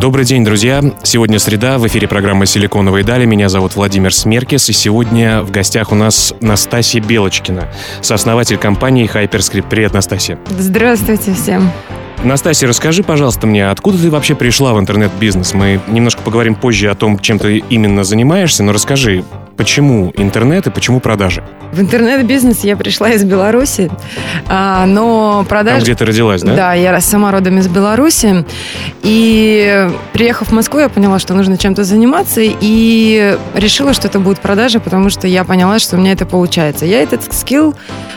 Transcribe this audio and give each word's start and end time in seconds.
Добрый 0.00 0.26
день, 0.26 0.44
друзья. 0.44 0.82
Сегодня 1.02 1.38
среда, 1.38 1.78
в 1.78 1.86
эфире 1.86 2.06
программы 2.06 2.44
«Силиконовые 2.44 3.02
дали». 3.02 3.24
Меня 3.24 3.48
зовут 3.48 3.76
Владимир 3.76 4.12
Смеркис, 4.12 4.68
и 4.68 4.74
сегодня 4.74 5.40
в 5.40 5.50
гостях 5.50 5.90
у 5.90 5.94
нас 5.94 6.34
Настасья 6.42 7.00
Белочкина, 7.00 7.72
сооснователь 8.02 8.58
компании 8.58 9.10
HyperScript. 9.10 9.66
Привет, 9.70 9.94
Настасья. 9.94 10.38
Здравствуйте 10.58 11.32
всем. 11.32 11.72
Настасья, 12.22 12.68
расскажи, 12.68 13.02
пожалуйста, 13.02 13.46
мне, 13.46 13.68
откуда 13.68 13.98
ты 13.98 14.10
вообще 14.10 14.34
пришла 14.34 14.74
в 14.74 14.80
интернет-бизнес? 14.80 15.54
Мы 15.54 15.80
немножко 15.88 16.22
поговорим 16.22 16.56
позже 16.56 16.90
о 16.90 16.94
том, 16.94 17.18
чем 17.18 17.38
ты 17.38 17.58
именно 17.58 18.04
занимаешься, 18.04 18.62
но 18.62 18.72
расскажи, 18.72 19.24
почему 19.56 20.12
интернет 20.16 20.66
и 20.66 20.70
почему 20.70 21.00
продажи? 21.00 21.42
В 21.72 21.80
интернет-бизнес 21.80 22.64
я 22.64 22.76
пришла 22.76 23.10
из 23.10 23.24
Беларуси, 23.24 23.90
а, 24.48 24.86
но 24.86 25.44
продажи... 25.48 25.78
Там, 25.78 25.84
где 25.84 25.94
ты 25.94 26.04
родилась, 26.04 26.42
да? 26.42 26.54
Да, 26.54 26.74
я 26.74 27.00
сама 27.00 27.32
родом 27.32 27.58
из 27.58 27.68
Беларуси. 27.68 28.44
И 29.02 29.88
приехав 30.12 30.48
в 30.48 30.52
Москву, 30.52 30.80
я 30.80 30.88
поняла, 30.88 31.18
что 31.18 31.34
нужно 31.34 31.58
чем-то 31.58 31.84
заниматься, 31.84 32.40
и 32.42 33.36
решила, 33.54 33.92
что 33.94 34.08
это 34.08 34.20
будет 34.20 34.40
продажи, 34.40 34.80
потому 34.80 35.10
что 35.10 35.26
я 35.26 35.44
поняла, 35.44 35.78
что 35.78 35.96
у 35.96 35.98
меня 35.98 36.12
это 36.12 36.26
получается. 36.26 36.86
Я 36.86 37.02
этот 37.02 37.32
скилл 37.32 37.74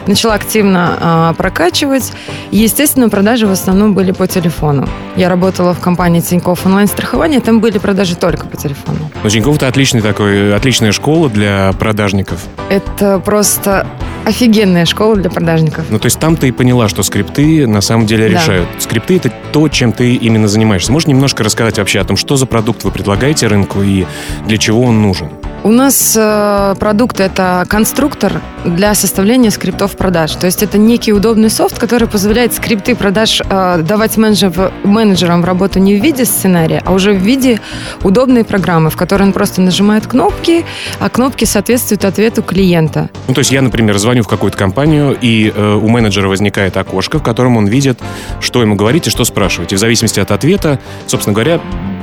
начала 0.07 0.33
активно 0.35 0.97
а, 0.99 1.33
прокачивать. 1.33 2.11
Естественно, 2.51 3.09
продажи 3.09 3.47
в 3.47 3.51
основном 3.51 3.93
были 3.93 4.11
по 4.11 4.27
телефону. 4.27 4.87
Я 5.15 5.29
работала 5.29 5.73
в 5.73 5.79
компании 5.79 6.21
Тинькофф 6.21 6.65
онлайн-страхование, 6.65 7.39
там 7.39 7.59
были 7.59 7.77
продажи 7.77 8.15
только 8.15 8.47
по 8.47 8.57
телефону. 8.57 8.99
Ну, 9.23 9.29
Тинькофф 9.29 9.55
это 9.55 9.67
отличный 9.67 10.01
такой, 10.01 10.55
отличная 10.55 10.91
школа 10.91 11.28
для 11.33 11.71
продажников. 11.73 12.39
Это 12.69 13.19
просто 13.19 13.87
офигенная 14.25 14.85
школа 14.85 15.15
для 15.15 15.29
продажников. 15.29 15.85
Ну, 15.89 15.97
то 15.97 16.05
есть 16.05 16.19
там 16.19 16.35
ты 16.35 16.49
и 16.49 16.51
поняла, 16.51 16.87
что 16.89 17.03
скрипты 17.03 17.65
на 17.65 17.81
самом 17.81 18.05
деле 18.05 18.29
Да. 18.29 18.33
решают. 18.39 18.67
Скрипты— 18.79 19.15
это 19.17 19.31
то, 19.51 19.67
чем 19.69 19.91
ты 19.91 20.13
именно 20.15 20.47
занимаешься. 20.47 20.91
Можешь 20.91 21.07
немножко 21.07 21.43
рассказать 21.43 21.77
вообще 21.79 21.99
о 21.99 22.03
том, 22.03 22.17
что 22.17 22.35
за 22.35 22.45
продукт 22.45 22.83
вы 22.83 22.91
предлагаете 22.91 23.47
рынку 23.47 23.81
и 23.81 24.05
для 24.45 24.57
чего 24.57 24.83
он 24.83 25.01
нужен? 25.01 25.29
У 25.61 25.71
нас 25.71 26.15
э, 26.17 26.75
продукт 26.79 27.19
это 27.19 27.65
конструктор 27.67 28.41
для 28.63 28.93
составления 28.95 29.51
скриптов 29.51 29.97
продаж. 29.97 30.35
То 30.35 30.45
есть 30.45 30.63
это 30.63 30.77
некий 30.77 31.11
удобный 31.11 31.49
софт, 31.49 31.77
который 31.77 32.07
позволяет 32.07 32.53
скрипты 32.53 32.95
продаж 32.95 33.41
э, 33.41 33.81
давать 33.81 34.15
менеджер- 34.15 34.71
менеджерам 34.85 35.41
в 35.41 35.45
работу 35.45 35.79
не 35.79 35.99
в 35.99 36.01
виде 36.01 36.23
сценария, 36.23 36.81
а 36.85 36.93
уже 36.93 37.11
в 37.11 37.17
виде 37.17 37.59
удобной 38.03 38.45
программы, 38.45 38.89
в 38.89 38.95
которой 38.95 39.23
он 39.23 39.33
просто 39.33 39.59
нажимает 39.59 40.07
кнопки, 40.07 40.65
а 40.99 41.09
кнопки 41.09 41.43
соответствуют 41.43 42.05
ответу 42.05 42.41
клиента. 42.41 43.09
Ну, 43.27 43.33
то 43.33 43.39
есть 43.39 43.51
я, 43.51 43.61
например, 43.61 43.97
звоню 43.97 44.23
в 44.23 44.29
какую-то 44.29 44.57
компанию, 44.57 45.17
и 45.19 45.51
э, 45.53 45.73
у 45.73 45.89
менеджера 45.89 46.29
возникает 46.29 46.77
окошко, 46.77 47.19
в 47.19 47.23
котором 47.23 47.57
он 47.57 47.67
видит, 47.67 47.99
что 48.39 48.61
ему 48.61 48.75
говорить 48.75 49.07
и 49.07 49.09
что 49.09 49.25
спрашивать. 49.25 49.73
И 49.73 49.75
в 49.75 49.79
зависимости 49.79 50.21
от 50.21 50.31
ответа, 50.31 50.79
собственно 51.05 51.33
говоря, 51.33 51.59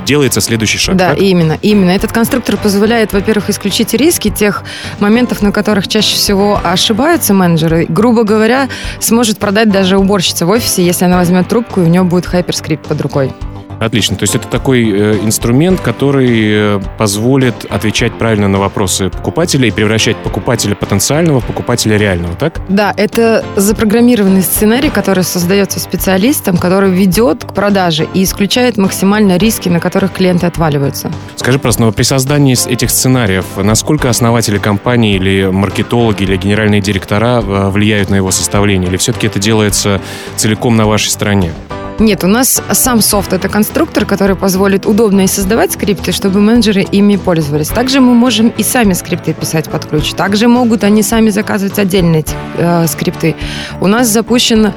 делается 0.07 0.41
следующий 0.41 0.79
шаг. 0.79 0.95
Да, 0.95 1.09
так? 1.09 1.19
именно, 1.19 1.59
именно. 1.61 1.91
Этот 1.91 2.11
конструктор 2.11 2.57
позволяет, 2.57 3.13
во-первых, 3.13 3.49
исключить 3.49 3.93
риски 3.93 4.29
тех 4.29 4.63
моментов, 4.99 5.41
на 5.41 5.51
которых 5.51 5.87
чаще 5.87 6.15
всего 6.15 6.59
ошибаются 6.63 7.33
менеджеры. 7.33 7.85
Грубо 7.87 8.23
говоря, 8.23 8.69
сможет 8.99 9.37
продать 9.37 9.69
даже 9.69 9.97
уборщица 9.97 10.45
в 10.45 10.49
офисе, 10.49 10.83
если 10.83 11.05
она 11.05 11.17
возьмет 11.17 11.47
трубку, 11.47 11.81
и 11.81 11.83
у 11.83 11.87
нее 11.87 12.03
будет 12.03 12.25
HyperScript 12.25 12.87
под 12.87 13.01
рукой. 13.01 13.31
Отлично. 13.79 14.15
То 14.15 14.23
есть 14.23 14.35
это 14.35 14.47
такой 14.47 14.89
э, 14.89 15.19
инструмент, 15.23 15.79
который 15.81 16.77
э, 16.77 16.79
позволит 16.97 17.65
отвечать 17.69 18.13
правильно 18.17 18.47
на 18.47 18.59
вопросы 18.59 19.09
покупателя 19.09 19.67
и 19.67 19.71
превращать 19.71 20.17
покупателя 20.17 20.75
потенциального 20.75 21.41
в 21.41 21.45
покупателя 21.45 21.97
реального, 21.97 22.35
так? 22.35 22.61
Да, 22.69 22.93
это 22.97 23.45
запрограммированный 23.55 24.41
сценарий, 24.41 24.89
который 24.89 25.23
создается 25.23 25.79
специалистом, 25.79 26.57
который 26.57 26.91
ведет 26.91 27.43
к 27.43 27.53
продаже 27.53 28.07
и 28.13 28.23
исключает 28.23 28.77
максимально 28.77 29.37
риски, 29.37 29.69
на 29.69 29.79
которых 29.79 30.13
клиенты 30.13 30.45
отваливаются. 30.45 31.11
Скажи 31.35 31.59
просто, 31.59 31.81
но 31.83 31.91
при 31.91 32.03
создании 32.03 32.55
этих 32.69 32.89
сценариев, 32.89 33.45
насколько 33.57 34.09
основатели 34.09 34.57
компании 34.57 35.15
или 35.15 35.45
маркетологи 35.45 36.23
или 36.23 36.37
генеральные 36.37 36.81
директора 36.81 37.41
э, 37.41 37.69
влияют 37.69 38.09
на 38.09 38.15
его 38.15 38.31
составление? 38.31 38.89
Или 38.89 38.97
все-таки 38.97 39.27
это 39.27 39.39
делается 39.39 40.01
целиком 40.35 40.75
на 40.75 40.85
вашей 40.85 41.09
стороне? 41.09 41.53
Нет, 41.99 42.23
у 42.23 42.27
нас 42.27 42.61
сам 42.71 43.01
софт 43.01 43.33
это 43.33 43.49
конструктор, 43.49 44.05
который 44.05 44.35
позволит 44.35 44.85
удобно 44.85 45.21
и 45.21 45.27
создавать 45.27 45.71
скрипты, 45.71 46.11
чтобы 46.11 46.39
менеджеры 46.39 46.81
ими 46.81 47.15
пользовались. 47.15 47.69
Также 47.69 48.01
мы 48.01 48.13
можем 48.13 48.49
и 48.49 48.63
сами 48.63 48.93
скрипты 48.93 49.33
писать 49.33 49.69
под 49.69 49.85
ключ. 49.85 50.13
Также 50.13 50.47
могут 50.47 50.83
они 50.83 51.01
сами 51.01 51.29
заказывать 51.29 51.79
отдельные 51.79 52.23
э, 52.57 52.85
скрипты. 52.87 53.35
У 53.81 53.87
нас 53.87 54.07
запущен 54.07 54.73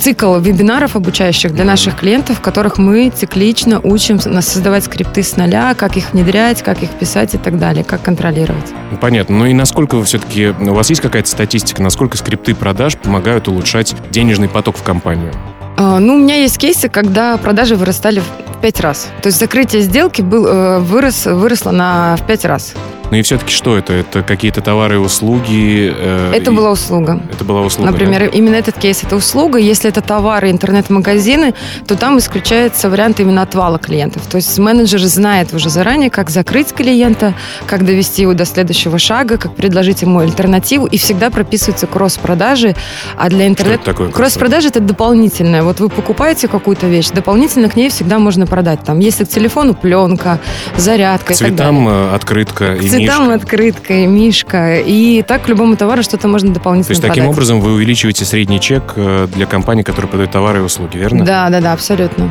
цикл 0.00 0.38
вебинаров 0.38 0.96
обучающих 0.96 1.54
для 1.54 1.64
наших 1.64 1.98
клиентов, 1.98 2.38
в 2.38 2.40
которых 2.40 2.78
мы 2.78 3.10
циклично 3.10 3.80
учим 3.80 4.18
нас 4.24 4.48
создавать 4.48 4.84
скрипты 4.84 5.22
с 5.22 5.36
нуля, 5.36 5.74
как 5.74 5.96
их 5.96 6.12
внедрять, 6.12 6.62
как 6.62 6.82
их 6.82 6.90
писать 6.90 7.34
и 7.34 7.38
так 7.38 7.58
далее, 7.58 7.84
как 7.84 8.02
контролировать. 8.02 8.72
Ну, 8.90 8.96
Понятно. 8.96 9.38
Ну 9.38 9.46
и 9.46 9.52
насколько 9.52 9.96
вы 9.96 10.04
все-таки... 10.04 10.48
У 10.48 10.74
вас 10.74 10.90
есть 10.90 11.00
какая-то 11.02 11.28
статистика, 11.28 11.82
насколько 11.82 12.16
скрипты 12.16 12.54
продаж 12.54 12.96
помогают 12.96 13.48
улучшать 13.48 13.94
денежный 14.10 14.48
поток 14.48 14.76
в 14.76 14.82
компанию? 14.82 15.32
А, 15.76 15.98
Ну, 15.98 16.14
у 16.14 16.18
меня 16.18 16.36
есть 16.36 16.58
кейсы, 16.58 16.88
когда 16.88 17.36
продажи 17.36 17.76
вырастали 17.76 18.20
в 18.20 18.60
пять 18.60 18.80
раз. 18.80 19.08
То 19.22 19.28
есть 19.28 19.38
закрытие 19.38 19.82
сделки 19.82 20.22
был, 20.22 20.46
э, 20.46 20.78
вырос, 20.78 21.26
выросло 21.26 21.70
на, 21.70 22.16
в 22.16 22.26
пять 22.26 22.44
раз. 22.44 22.74
Ну 23.10 23.18
и 23.18 23.22
все-таки 23.22 23.52
что 23.52 23.76
это? 23.76 23.92
Это 23.92 24.22
какие-то 24.22 24.60
товары 24.60 24.94
и 24.94 24.98
услуги? 24.98 25.92
э, 25.96 26.32
Это 26.34 26.50
и- 26.50 26.54
была 26.54 26.70
услуга. 26.72 27.20
Это 27.32 27.44
была 27.44 27.60
услуга, 27.60 27.90
Например, 27.90 28.20
да? 28.20 28.26
именно 28.26 28.54
этот 28.56 28.76
кейс 28.78 29.02
это 29.04 29.14
услуга. 29.16 29.58
Если 29.58 29.88
это 29.88 30.00
товары, 30.00 30.50
интернет-магазины, 30.50 31.54
то 31.86 31.96
там 31.96 32.18
исключается 32.18 32.88
вариант 32.90 33.20
именно 33.20 33.42
отвала 33.42 33.78
клиентов. 33.78 34.22
То 34.26 34.36
есть 34.38 34.58
менеджер 34.58 35.00
знает 35.00 35.52
уже 35.52 35.68
заранее, 35.68 36.10
как 36.10 36.30
закрыть 36.30 36.72
клиента, 36.72 37.34
как 37.66 37.84
довести 37.84 38.22
его 38.22 38.34
до 38.34 38.44
следующего 38.44 38.98
шага, 38.98 39.36
как 39.36 39.54
предложить 39.54 40.02
ему 40.02 40.18
альтернативу. 40.20 40.86
И 40.86 40.96
всегда 40.98 41.30
прописываются 41.30 41.86
кросс-продажи. 41.86 42.74
А 43.16 43.28
для 43.28 43.40
Что 43.40 43.48
интернет... 43.48 43.80
это 43.82 43.84
такое? 43.92 44.08
Кросс-продажи 44.10 44.68
это 44.68 44.80
дополнительное. 44.80 45.62
Вот 45.62 45.78
вы 45.78 45.88
покупаете 45.88 46.48
какую-то 46.48 46.86
вещь, 46.86 47.10
дополнительно 47.10 47.68
к 47.68 47.76
ней 47.76 47.90
всегда 47.90 48.18
можно 48.18 48.46
продать. 48.46 48.80
Там, 48.84 48.98
если 48.98 49.24
к 49.24 49.28
телефону 49.28 49.74
пленка, 49.74 50.40
зарядка 50.76 51.34
К 51.34 51.36
и 51.36 51.38
так 51.38 51.54
далее. 51.54 51.86
э, 51.88 52.14
открытка 52.14 52.76
К 52.76 52.82
цветам 52.98 53.22
мишка. 53.28 53.34
открытка 53.34 53.94
и 53.94 54.06
мишка. 54.06 54.76
И 54.80 55.22
так 55.22 55.42
к 55.42 55.48
любому 55.48 55.76
товару 55.76 56.02
что-то 56.02 56.28
можно 56.28 56.52
дополнительно 56.52 56.88
То 56.88 56.92
есть 56.92 57.02
таким 57.02 57.24
продать. 57.24 57.36
образом 57.36 57.60
вы 57.60 57.72
увеличиваете 57.72 58.24
средний 58.24 58.60
чек 58.60 58.94
э, 58.96 59.28
для 59.34 59.46
компаний, 59.46 59.82
которые 59.82 60.08
продают 60.08 60.32
товары 60.32 60.60
и 60.60 60.62
услуги, 60.62 60.96
верно? 60.96 61.24
Да, 61.24 61.48
да, 61.50 61.60
да, 61.60 61.72
абсолютно. 61.72 62.30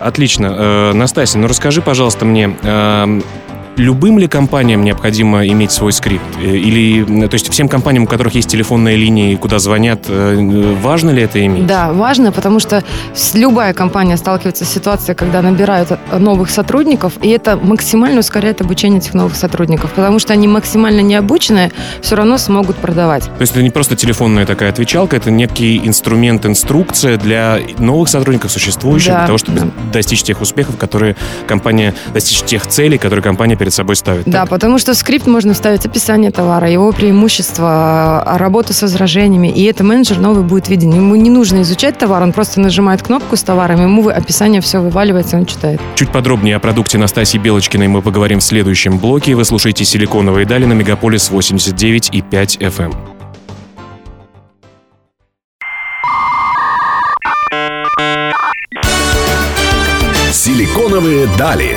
Отлично. 0.00 0.54
Э, 0.58 0.92
Настасья, 0.92 1.38
ну 1.38 1.46
расскажи, 1.48 1.82
пожалуйста, 1.82 2.24
мне, 2.24 2.54
э, 2.62 3.20
любым 3.76 4.18
ли 4.18 4.26
компаниям 4.28 4.84
необходимо 4.84 5.46
иметь 5.46 5.72
свой 5.72 5.92
скрипт? 5.92 6.24
Э, 6.42 6.56
Или, 6.56 7.04
то 7.26 7.34
есть 7.34 7.50
всем 7.50 7.68
компаниям, 7.68 8.04
у 8.04 8.06
которых 8.06 8.34
есть 8.34 8.48
телефонные 8.48 8.96
линии, 8.96 9.36
куда 9.36 9.58
звонят, 9.58 10.06
э, 10.08 10.74
важно 10.82 11.10
ли 11.10 11.22
это 11.22 11.44
иметь? 11.44 11.66
Да, 11.66 11.92
важно, 11.92 12.32
потому 12.32 12.60
что 12.60 12.82
любая 13.34 13.74
компания 13.74 14.16
сталкивается 14.16 14.64
с 14.64 14.68
ситуацией, 14.68 15.14
когда 15.14 15.42
набирают 15.42 15.90
э, 15.90 16.18
новых 16.18 16.50
сотрудников, 16.50 17.14
и 17.22 17.28
это 17.28 17.56
максимально 17.56 18.20
ускоряет 18.20 18.60
обучение 18.60 18.98
этих 18.98 19.14
новых 19.14 19.36
сотрудников, 19.36 19.92
потому 19.92 20.18
что 20.18 20.32
они 20.32 20.48
максимально 20.48 21.00
необученные 21.00 21.72
все 22.00 22.16
равно 22.16 22.38
смогут 22.38 22.76
продавать. 22.76 23.24
То 23.24 23.40
есть 23.40 23.52
это 23.52 23.62
не 23.62 23.70
просто 23.70 23.96
телефонная 23.96 24.46
такая 24.46 24.70
отвечалка, 24.70 25.16
это 25.16 25.30
некий 25.30 25.78
инструмент, 25.78 26.46
инструкция 26.46 27.16
для 27.16 27.58
новых 27.78 28.08
сотрудников, 28.08 28.50
существующих, 28.50 29.12
Да, 29.12 29.18
для 29.18 29.26
того, 29.26 29.38
чтобы 29.38 29.60
да. 29.60 29.66
достичь 29.92 30.22
тех 30.22 30.40
успехов, 30.40 30.76
которые 30.76 31.16
компания, 31.46 31.94
достичь 32.12 32.42
тех 32.42 32.66
целей, 32.66 32.98
которые 32.98 33.22
компания 33.22 33.56
перед 33.66 33.74
собой 33.74 33.96
ставит. 33.96 34.24
Да, 34.26 34.42
Так? 34.42 34.50
потому 34.50 34.78
что 34.78 34.92
в 34.92 34.96
скрипт 34.96 35.26
можно 35.26 35.52
вставить 35.52 35.84
описание 35.84 36.30
товара, 36.30 36.70
его 36.70 36.92
преимущества, 36.92 38.22
а, 38.24 38.38
работу 38.38 38.72
с 38.72 38.82
возражениями, 38.82 39.48
и 39.48 39.64
это 39.64 39.82
менеджер 39.82 40.20
новый 40.20 40.44
будет 40.44 40.68
виден. 40.68 40.92
Ему 40.92 41.16
не 41.16 41.30
нужно 41.30 41.62
изучать 41.62 41.98
товар, 41.98 42.22
он 42.22 42.32
просто 42.32 42.60
нажимает 42.60 43.02
кнопку 43.02 43.34
с 43.36 43.42
товаром, 43.42 43.82
ему 43.82 44.08
описание 44.08 44.60
все 44.60 44.78
вываливается, 44.78 45.36
он 45.36 45.46
читает. 45.46 45.80
Чуть 45.96 46.12
подробнее 46.12 46.54
о 46.54 46.60
продукте 46.60 46.96
Настасьи 46.96 47.40
Белочкиной 47.40 47.88
мы 47.88 48.02
поговорим 48.02 48.38
в 48.38 48.44
следующем 48.44 48.98
блоке. 48.98 49.34
Вы 49.34 49.44
слушаете 49.44 49.84
«Силиконовые 49.84 50.46
дали» 50.46 50.64
на 50.64 50.74
Мегаполис 50.74 51.28
89,5 51.32 52.58
FM. 52.60 52.94
«Силиконовые 60.32 61.26
дали». 61.36 61.76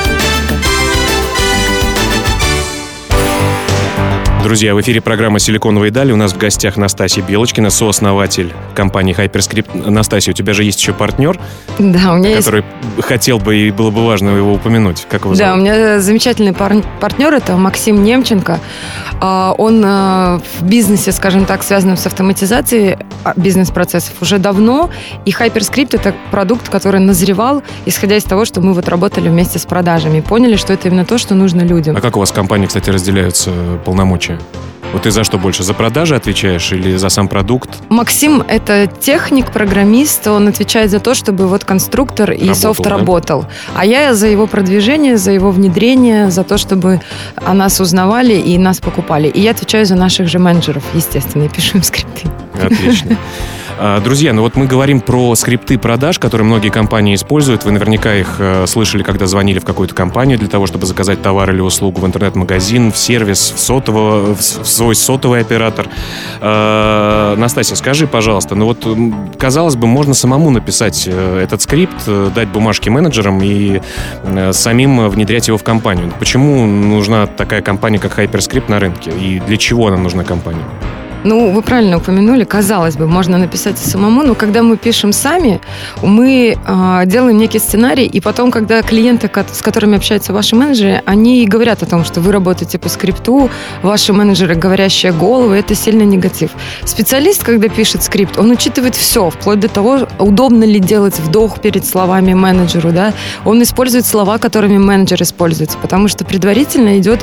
Друзья, 4.43 4.73
в 4.73 4.81
эфире 4.81 5.01
программа 5.01 5.37
«Силиконовые 5.37 5.91
дали». 5.91 6.11
У 6.11 6.15
нас 6.15 6.33
в 6.33 6.37
гостях 6.37 6.75
Настасья 6.75 7.21
Белочкина, 7.21 7.69
сооснователь 7.69 8.51
компании 8.73 9.15
HyperScript. 9.15 9.87
Настасья, 9.89 10.31
у 10.31 10.33
тебя 10.33 10.53
же 10.53 10.63
есть 10.63 10.79
еще 10.81 10.93
партнер, 10.93 11.39
Да, 11.77 12.13
у 12.13 12.17
меня 12.17 12.29
есть 12.31 12.45
который 12.45 12.63
хотел 13.01 13.37
бы 13.37 13.55
и 13.55 13.69
было 13.71 13.91
бы 13.91 14.03
важно 14.03 14.29
его 14.29 14.53
упомянуть. 14.53 15.05
Как 15.09 15.25
его 15.25 15.35
Да, 15.35 15.43
у 15.43 15.47
зовут? 15.57 15.61
меня 15.63 15.99
замечательный 15.99 16.53
пар- 16.53 16.83
партнер, 16.99 17.31
это 17.35 17.55
Максим 17.55 18.03
Немченко. 18.03 18.59
А, 19.21 19.53
Он 19.59 19.83
э, 19.85 20.39
в 20.59 20.63
бизнесе, 20.63 21.11
скажем 21.11 21.45
так, 21.45 21.61
связанном 21.61 21.95
с 21.97 22.07
автоматизацией 22.07 22.97
а, 23.23 23.33
бизнес-процессов 23.35 24.15
уже 24.21 24.39
давно. 24.39 24.89
И 25.25 25.29
HyperScript– 25.31 25.89
это 25.91 26.15
продукт, 26.31 26.67
который 26.67 26.99
назревал, 26.99 27.61
исходя 27.85 28.17
из 28.17 28.23
того, 28.23 28.45
что 28.45 28.59
мы 28.61 28.73
вот 28.73 28.89
работали 28.89 29.29
вместе 29.29 29.59
с 29.59 29.65
продажами. 29.65 30.21
Поняли, 30.21 30.55
что 30.55 30.73
это 30.73 30.87
именно 30.87 31.05
то, 31.05 31.19
что 31.19 31.35
нужно 31.35 31.61
людям. 31.61 31.95
А 31.95 32.01
как 32.01 32.17
у 32.17 32.19
вас 32.19 32.31
компании, 32.31 32.65
кстати, 32.65 32.89
разделяются 32.89 33.51
полномочия? 33.85 34.30
Вот 34.93 35.03
ты 35.03 35.11
за 35.11 35.23
что 35.23 35.37
больше? 35.37 35.63
За 35.63 35.73
продажи 35.73 36.15
отвечаешь 36.15 36.71
или 36.73 36.97
за 36.97 37.09
сам 37.09 37.27
продукт? 37.29 37.69
Максим– 37.89 38.41
это 38.47 38.87
техник, 38.87 39.51
программист. 39.51 40.27
Он 40.27 40.49
отвечает 40.49 40.91
за 40.91 40.99
то, 40.99 41.15
чтобы 41.15 41.47
вот 41.47 41.63
конструктор 41.63 42.31
и 42.31 42.39
Работал, 42.39 42.55
софт 42.55 42.83
да? 42.83 42.89
работал. 42.89 43.45
А 43.73 43.85
я 43.85 44.13
за 44.13 44.27
его 44.27 44.47
продвижение, 44.47 45.17
за 45.17 45.31
его 45.31 45.51
внедрение, 45.51 46.29
за 46.29 46.43
то, 46.43 46.57
чтобы 46.57 46.99
о 47.35 47.53
нас 47.53 47.79
узнавали 47.79 48.33
и 48.33 48.57
нас 48.57 48.79
покупали. 48.79 49.29
И 49.29 49.39
я 49.39 49.51
отвечаю 49.51 49.85
за 49.85 49.95
наших 49.95 50.27
же 50.27 50.39
менеджеров, 50.39 50.83
естественно, 50.93 51.43
и 51.43 51.49
пишу 51.49 51.77
им 51.77 51.83
скрипты. 51.83 52.27
Отлично. 52.61 53.17
А, 53.83 53.99
Друзья, 53.99 54.31
ну 54.31 54.43
вот 54.43 54.55
мы 54.55 54.67
говорим 54.67 55.01
про 55.01 55.33
скрипты 55.33 55.79
продаж, 55.79 56.19
которые 56.19 56.45
многие 56.45 56.69
компании 56.69 57.15
используют. 57.15 57.65
Вы 57.65 57.71
наверняка 57.71 58.13
их 58.13 58.35
э, 58.37 58.67
слышали, 58.67 59.01
когда 59.01 59.25
звонили 59.25 59.57
в 59.57 59.65
какую-то 59.65 59.95
компанию 59.95 60.37
для 60.37 60.47
того, 60.47 60.67
чтобы 60.67 60.85
заказать 60.85 61.23
товар 61.23 61.49
или 61.49 61.61
услугу 61.61 61.99
в 61.99 62.05
интернет-магазин, 62.05 62.91
в 62.91 62.97
сервис, 62.97 63.51
в, 63.55 63.59
сотового, 63.59 64.35
в 64.35 64.41
свой 64.41 64.93
сотовый 64.93 65.41
оператор. 65.41 65.87
А, 66.41 67.35
Настасья, 67.37 67.75
скажи, 67.75 68.05
пожалуйста, 68.05 68.53
ну 68.53 68.65
вот, 68.65 68.85
казалось 69.39 69.75
бы, 69.75 69.87
можно 69.87 70.13
самому 70.13 70.51
написать 70.51 71.05
э, 71.07 71.39
этот 71.41 71.63
скрипт, 71.63 72.03
э, 72.05 72.29
дать 72.35 72.49
бумажки 72.49 72.87
менеджерам 72.89 73.41
и 73.41 73.81
самим 74.51 75.09
внедрять 75.09 75.47
его 75.47 75.57
в 75.57 75.63
компанию. 75.63 76.13
Почему 76.19 76.67
нужна 76.67 77.25
такая 77.25 77.63
компания, 77.63 77.97
как 77.97 78.19
HyperScript 78.19 78.69
на 78.69 78.79
рынке? 78.79 79.09
И 79.09 79.39
для 79.39 79.57
чего 79.57 79.87
она 79.87 79.97
нужна 79.97 80.23
компании? 80.23 80.61
Ну, 81.23 81.51
вы 81.51 81.61
правильно 81.61 81.97
упомянули, 81.97 82.45
казалось 82.45 82.95
бы, 82.95 83.05
можно 83.05 83.37
написать 83.37 83.79
и 83.79 83.87
самому, 83.87 84.23
но 84.23 84.33
когда 84.33 84.63
мы 84.63 84.75
пишем 84.75 85.13
сами, 85.13 85.61
мы 86.01 86.57
э, 86.57 87.01
делаем 87.05 87.37
некий 87.37 87.59
сценарий, 87.59 88.07
и 88.07 88.19
потом, 88.19 88.49
когда 88.49 88.81
клиенты, 88.81 89.29
с 89.53 89.61
которыми 89.61 89.97
общаются 89.97 90.33
ваши 90.33 90.55
менеджеры, 90.55 91.03
они 91.05 91.45
говорят 91.45 91.83
о 91.83 91.85
том, 91.85 92.03
что 92.05 92.21
вы 92.21 92.31
работаете 92.31 92.79
по 92.79 92.89
скрипту, 92.89 93.51
ваши 93.83 94.13
менеджеры 94.13 94.55
говорящие 94.55 95.11
головы, 95.11 95.57
это 95.57 95.75
сильный 95.75 96.05
негатив. 96.05 96.49
Специалист, 96.85 97.43
когда 97.43 97.69
пишет 97.69 98.01
скрипт, 98.01 98.39
он 98.39 98.49
учитывает 98.49 98.95
все, 98.95 99.29
вплоть 99.29 99.59
до 99.59 99.67
того, 99.67 100.07
удобно 100.17 100.63
ли 100.63 100.79
делать 100.79 101.19
вдох 101.19 101.61
перед 101.61 101.85
словами 101.85 102.33
менеджеру, 102.33 102.91
да, 102.91 103.13
он 103.45 103.61
использует 103.61 104.07
слова, 104.07 104.39
которыми 104.39 104.79
менеджер 104.79 105.21
используется, 105.21 105.77
потому 105.77 106.07
что 106.07 106.25
предварительно 106.25 106.97
идет 106.97 107.19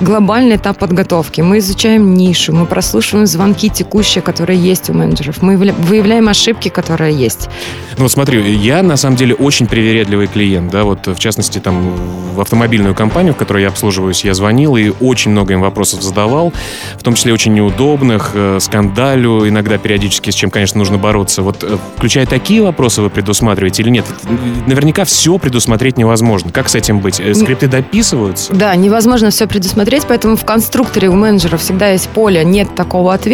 глобальный 0.00 0.54
этап 0.54 0.78
подготовки. 0.78 1.40
Мы 1.40 1.58
изучаем 1.58 2.14
нишу, 2.14 2.54
мы 2.54 2.66
прослушиваем 2.66 3.26
звонки 3.26 3.39
текущие, 3.48 4.22
которые 4.22 4.58
есть 4.58 4.90
у 4.90 4.92
менеджеров, 4.92 5.42
мы 5.42 5.54
выявля- 5.54 5.74
выявляем 5.80 6.28
ошибки, 6.28 6.68
которые 6.68 7.14
есть. 7.14 7.48
Ну 7.96 8.04
вот 8.04 8.12
смотри, 8.12 8.54
я 8.54 8.82
на 8.82 8.96
самом 8.96 9.16
деле 9.16 9.34
очень 9.34 9.66
привередливый 9.66 10.26
клиент, 10.26 10.70
да, 10.70 10.84
вот 10.84 11.06
в 11.06 11.18
частности 11.18 11.58
там 11.58 11.94
в 12.34 12.40
автомобильную 12.40 12.94
компанию, 12.94 13.34
в 13.34 13.36
которой 13.36 13.62
я 13.62 13.68
обслуживаюсь, 13.68 14.24
я 14.24 14.34
звонил 14.34 14.76
и 14.76 14.92
очень 15.00 15.30
много 15.32 15.52
им 15.54 15.60
вопросов 15.60 16.02
задавал, 16.02 16.52
в 16.98 17.02
том 17.02 17.14
числе 17.14 17.32
очень 17.32 17.52
неудобных, 17.54 18.30
э, 18.34 18.58
скандалю 18.60 19.48
иногда 19.48 19.78
периодически, 19.78 20.30
с 20.30 20.34
чем, 20.34 20.50
конечно, 20.50 20.78
нужно 20.78 20.98
бороться. 20.98 21.42
Вот 21.42 21.64
э, 21.64 21.76
включая 21.96 22.26
такие 22.26 22.62
вопросы 22.62 23.02
вы 23.02 23.10
предусматриваете 23.10 23.82
или 23.82 23.90
нет? 23.90 24.04
Наверняка 24.66 25.04
все 25.04 25.38
предусмотреть 25.38 25.98
невозможно. 25.98 26.50
Как 26.52 26.68
с 26.68 26.74
этим 26.74 27.00
быть? 27.00 27.20
Э, 27.20 27.34
Скрипты 27.34 27.66
дописываются? 27.66 28.52
Да, 28.54 28.74
невозможно 28.76 29.30
все 29.30 29.46
предусмотреть, 29.46 30.04
поэтому 30.08 30.36
в 30.36 30.44
конструкторе 30.44 31.08
у 31.08 31.14
менеджера 31.14 31.56
всегда 31.56 31.88
есть 31.90 32.08
поле, 32.08 32.44
нет 32.44 32.74
такого 32.74 33.12
ответа, 33.14 33.29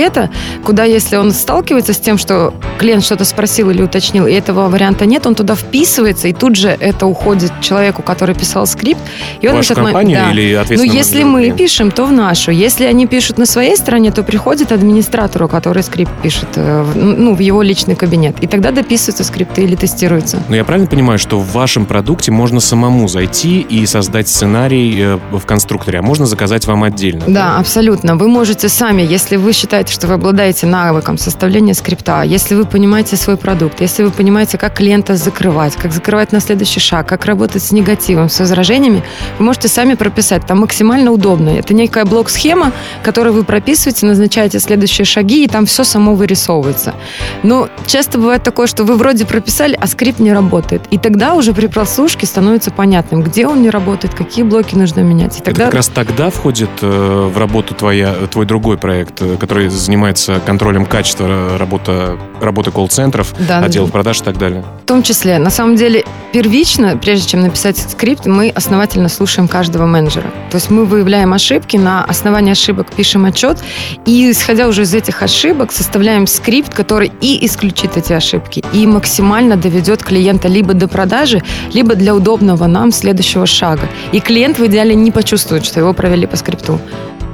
куда 0.65 0.85
если 0.85 1.17
он 1.17 1.33
сталкивается 1.33 1.93
с 1.93 1.99
тем, 1.99 2.19
что 2.19 2.55
клиент 2.79 3.05
что-то 3.05 3.25
спросил 3.25 3.71
или 3.71 3.83
уточнил, 3.83 4.27
и 4.27 4.33
этого 4.33 4.69
варианта 4.69 5.07
нет, 5.07 5.27
он 5.27 5.35
туда 5.35 5.55
вписывается, 5.55 6.29
и 6.29 6.33
тут 6.33 6.57
же 6.57 6.69
это 6.69 7.07
уходит 7.07 7.53
человеку, 7.61 8.03
который 8.03 8.35
писал 8.35 8.67
скрипт. 8.67 9.01
И 9.41 9.49
он 9.49 9.57
вашу 9.57 9.73
этот 9.73 9.85
компанию 9.85 10.21
да. 10.25 10.33
или 10.33 10.77
Ну, 10.77 10.83
если 10.83 11.23
мы 11.23 11.51
пишем, 11.51 11.91
то 11.91 12.07
в 12.07 12.13
нашу. 12.13 12.51
Если 12.51 12.85
они 12.85 13.07
пишут 13.07 13.39
на 13.39 13.47
своей 13.47 13.77
стороне, 13.77 14.11
то 14.13 14.23
приходит 14.23 14.73
администратору, 14.73 15.49
который 15.49 15.83
скрипт 15.83 16.13
пишет, 16.23 16.49
э, 16.57 16.83
в- 16.83 16.97
ну, 16.97 17.35
в 17.35 17.41
его 17.41 17.63
личный 17.63 17.97
кабинет. 17.97 18.37
И 18.41 18.47
тогда 18.47 18.71
дописываются 18.71 19.25
скрипты 19.25 19.63
или 19.63 19.77
тестируются. 19.77 20.43
Но 20.49 20.57
я 20.57 20.65
правильно 20.65 20.89
понимаю, 20.89 21.19
что 21.19 21.39
в 21.39 21.53
вашем 21.53 21.87
продукте 21.87 22.33
можно 22.33 22.61
самому 22.61 23.09
зайти 23.09 23.61
и 23.61 23.87
создать 23.87 24.29
сценарий 24.29 24.95
э, 24.99 25.19
в 25.33 25.47
конструкторе, 25.47 25.99
а 25.99 26.03
можно 26.03 26.27
заказать 26.27 26.67
вам 26.67 26.83
отдельно? 26.85 27.25
Да, 27.27 27.59
абсолютно. 27.59 28.17
Вы 28.17 28.29
можете 28.29 28.69
сами, 28.69 29.03
если 29.03 29.37
вы 29.37 29.53
считаете, 29.53 29.86
что 29.89 30.07
вы 30.07 30.15
обладаете 30.15 30.67
навыком 30.67 31.19
составления 31.19 31.75
скрипта, 31.75 32.23
если 32.23 32.55
вы 32.55 32.65
понимаете 32.65 33.17
свой 33.17 33.37
продукт, 33.37 33.81
если 33.81 34.03
вы 34.05 34.11
понимаете, 34.11 34.59
как 34.59 34.75
клиента 34.75 35.17
закрывать, 35.17 35.77
как 35.77 35.93
закрывать 35.93 36.33
на 36.33 36.41
следующий 36.41 36.81
шаг, 36.81 37.09
как 37.09 37.25
работать 37.27 37.63
с 37.63 37.73
негативом, 37.73 38.29
с 38.29 38.39
возражениями, 38.41 39.03
вы 39.39 39.45
можете 39.45 39.69
сами 39.69 39.95
прописать. 39.95 40.47
Там 40.47 40.61
максимально 40.61 41.11
удобно. 41.13 41.51
Это 41.51 41.75
некая 41.75 42.05
блок-схема, 42.05 42.73
которую 43.03 43.35
вы 43.35 43.45
прописываете, 43.45 44.07
назначаете 44.07 44.59
следующие 44.59 45.05
шаги, 45.05 45.45
и 45.45 45.49
там 45.49 45.67
все 45.67 45.85
само 45.85 46.15
вырисовывается. 46.15 46.95
Но 47.43 47.69
часто 47.87 48.19
бывает 48.19 48.43
такое, 48.43 48.67
что 48.67 48.85
вы 48.85 48.97
вроде 48.97 49.27
прописали, 49.27 49.77
а 49.81 49.87
скрипт 49.87 50.19
не 50.19 50.33
работает. 50.33 50.83
И 50.91 50.99
тогда 50.99 51.35
уже 51.35 51.53
при 51.53 51.67
прослушке 51.67 52.27
становится 52.27 52.71
понятным, 52.71 53.23
где 53.23 53.47
он 53.47 53.63
не 53.63 53.71
работает, 53.71 54.15
какие 54.15 54.45
блоки 54.45 54.75
нужно 54.75 55.01
менять. 55.01 55.37
И 55.37 55.41
Это 55.41 55.47
тогда... 55.47 55.65
как 55.67 55.75
раз 55.75 55.89
тогда 55.89 56.31
входит 56.31 56.71
э, 56.83 57.31
в 57.33 57.39
работу 57.39 57.75
твоя, 57.75 58.13
твой 58.31 58.47
другой 58.47 58.79
проект, 58.79 59.21
э, 59.23 59.37
который 59.37 59.69
занимается 59.77 60.41
контролем 60.45 60.87
качества 60.87 61.59
работа, 61.59 62.19
работы 62.41 62.71
колл-центров, 62.71 63.35
да, 63.49 63.59
отделов 63.59 63.89
да. 63.89 63.93
продаж 63.93 64.21
и 64.21 64.25
так 64.25 64.39
далее. 64.39 64.65
В 64.83 64.87
том 64.87 65.03
числе, 65.03 65.39
на 65.39 65.51
самом 65.51 65.77
деле, 65.77 66.05
первично, 66.33 66.97
прежде 66.97 67.29
чем 67.29 67.43
написать 67.43 67.79
скрипт, 67.79 68.27
мы 68.27 68.51
основательно 68.51 69.09
слушаем 69.09 69.49
каждого 69.49 69.87
менеджера. 69.87 70.31
То 70.51 70.57
есть 70.57 70.71
мы 70.71 70.85
выявляем 70.85 71.33
ошибки, 71.33 71.77
на 71.77 72.05
основании 72.05 72.53
ошибок 72.53 72.89
пишем 72.95 73.25
отчет, 73.25 73.59
и 74.05 74.31
исходя 74.31 74.69
уже 74.69 74.83
из 74.83 74.95
этих 74.95 75.23
ошибок, 75.23 75.73
составляем 75.73 76.27
скрипт, 76.27 76.75
который 76.75 77.13
и 77.21 77.45
исключит 77.47 77.97
эти 77.97 78.13
ошибки, 78.13 78.65
и 78.73 78.87
максимально 78.87 79.57
доведет 79.57 80.03
клиента 80.03 80.49
либо 80.49 80.75
до 80.75 80.89
продажи, 80.89 81.43
либо 81.73 81.95
для 81.95 82.15
удобного 82.15 82.67
нам 82.67 82.93
следующего 82.93 83.47
шага. 83.47 83.89
И 84.13 84.21
клиент 84.21 84.59
в 84.59 84.67
идеале 84.67 84.95
не 84.95 85.11
почувствует, 85.11 85.65
что 85.65 85.81
его 85.81 85.93
провели 85.93 86.27
по 86.27 86.37
скрипту. 86.37 86.81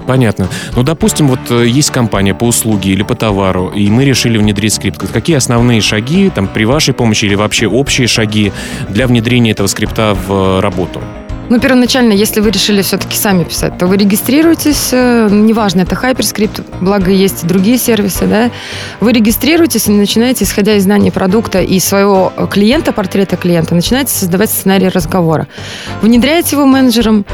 Понятно. 0.06 0.48
Ну, 0.74 0.82
допустим, 0.82 1.28
вот 1.28 1.40
э, 1.50 1.66
есть 1.66 1.90
компания 1.90 2.34
по 2.34 2.44
услуге 2.44 2.90
или 2.92 3.02
по 3.02 3.14
товару, 3.14 3.68
и 3.68 3.88
мы 3.88 4.04
решили 4.04 4.38
внедрить 4.38 4.74
скрипт. 4.74 5.00
Какие 5.12 5.36
основные 5.36 5.80
шаги, 5.80 6.30
там, 6.30 6.48
при 6.48 6.64
вашей 6.64 6.94
помощи 6.94 7.24
или 7.24 7.34
вообще 7.34 7.66
общие 7.66 8.06
шаги 8.06 8.52
для 8.88 9.06
внедрения 9.06 9.52
этого 9.52 9.66
скрипта 9.66 10.16
в 10.26 10.32
э, 10.32 10.60
работу? 10.60 11.00
Ну, 11.48 11.60
первоначально, 11.60 12.12
если 12.12 12.40
вы 12.40 12.50
решили 12.50 12.80
все-таки 12.80 13.14
сами 13.14 13.44
писать, 13.44 13.76
то 13.76 13.86
вы 13.86 13.98
регистрируетесь, 13.98 14.88
э, 14.92 15.28
неважно, 15.30 15.82
это 15.82 15.94
HyperScript, 15.94 16.64
благо 16.80 17.10
есть 17.10 17.46
другие 17.46 17.76
сервисы, 17.76 18.26
да, 18.26 18.50
вы 19.00 19.12
регистрируетесь 19.12 19.86
и 19.86 19.90
начинаете, 19.90 20.44
исходя 20.44 20.76
из 20.76 20.84
знаний 20.84 21.10
продукта 21.10 21.60
и 21.60 21.78
своего 21.78 22.32
клиента, 22.50 22.92
портрета 22.92 23.36
клиента, 23.36 23.74
начинаете 23.74 24.12
создавать 24.12 24.50
сценарий 24.50 24.88
разговора. 24.88 25.46
Внедряете 26.00 26.56
его 26.56 26.64
менеджером, 26.64 27.26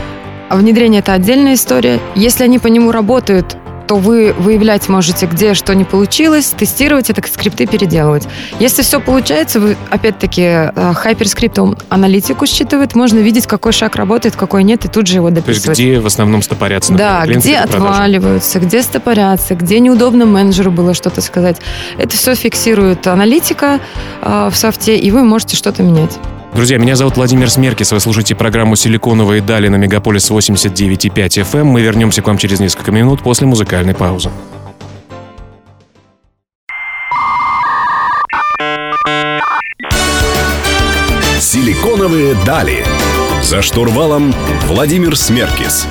а 0.49 0.57
внедрение– 0.57 1.01
это 1.01 1.13
отдельная 1.13 1.55
история. 1.55 2.01
Если 2.15 2.45
они 2.45 2.59
по 2.59 2.67
нему 2.69 2.93
работают, 2.93 3.57
то 3.89 3.97
вы 3.97 4.35
выявлять 4.35 4.89
можете, 4.91 5.25
где 5.27 5.55
что 5.55 5.75
не 5.75 5.85
получилось, 5.85 6.53
тестировать 6.57 7.09
это, 7.09 7.27
скрипты 7.27 7.67
переделывать. 7.67 8.29
Если 8.61 8.83
все 8.83 9.01
получается, 9.01 9.61
вы, 9.61 9.77
опять-таки, 9.89 10.43
э, 10.43 10.93
он 11.63 11.77
аналитику 11.89 12.47
считывает, 12.47 12.95
можно 12.95 13.19
видеть, 13.19 13.47
какой 13.47 13.73
шаг 13.73 13.97
работает, 13.97 14.37
какой 14.37 14.63
нет, 14.63 14.85
и 14.85 14.89
тут 14.89 15.07
же 15.07 15.17
его 15.17 15.31
То 15.31 15.37
есть 15.37 15.47
дописывать. 15.47 15.79
где 15.79 16.01
в 16.01 16.07
основном 16.07 16.43
стопорятся 16.43 16.93
Да, 16.93 17.21
например, 17.21 17.41
клиенты 17.41 17.49
где 17.49 17.57
отваливаются, 17.77 18.61
где 18.61 18.83
стопорятся, 18.83 19.55
где 19.55 19.81
неудобно 19.81 20.27
менеджеру 20.27 20.71
было 20.71 20.93
что-то 20.93 21.23
сказать. 21.23 21.57
Это 21.97 22.15
все 22.15 22.35
фиксирует 22.35 23.07
аналитика 23.07 23.81
э, 24.21 24.51
в 24.53 24.57
софте, 24.57 24.99
и 24.99 25.11
вы 25.11 25.25
можете 25.25 25.57
что-то 25.57 25.83
менять. 25.83 26.19
Друзья, 26.55 26.79
меня 26.79 26.97
зовут 26.97 27.17
Владимир 27.17 27.51
Смеркис. 27.51 27.93
Вы 27.93 28.01
слушаете 28.01 28.35
программу 28.35 28.75
«Силиконовые 28.75 29.41
дали» 29.43 29.69
на 29.69 29.77
Мегаполис 29.77 30.31
89,5 30.31 31.11
FM. 31.43 31.65
Мы 31.65 31.83
вернемся 31.83 32.23
к 32.23 32.27
вам 32.27 32.39
через 32.39 32.59
несколько 32.59 32.91
минут 32.91 33.23
после 33.23 33.47
музыкальной 33.47 33.95
паузы. 33.95 34.31
«Силиконовые 41.39 42.35
дали». 42.45 42.85
За 43.43 43.63
штурвалом 43.63 44.35
Владимир 44.67 45.17
Смеркис. 45.17 45.87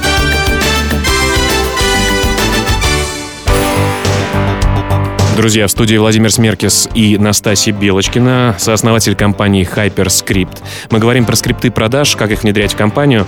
Друзья, 5.37 5.67
в 5.67 5.69
студии 5.69 5.95
Владимир 5.95 6.31
Смеркис 6.31 6.89
и 6.95 7.15
Настасья 7.15 7.71
Белочкина, 7.71 8.55
сооснователь 8.57 9.13
компании 9.15 9.69
HyperScript. 9.71 10.63
Мы 10.89 10.97
говорим 10.97 11.25
про 11.25 11.35
скрипты 11.35 11.69
продаж, 11.69 12.15
как 12.15 12.31
их 12.31 12.41
внедрять 12.41 12.73
в 12.73 12.75
компанию. 12.75 13.27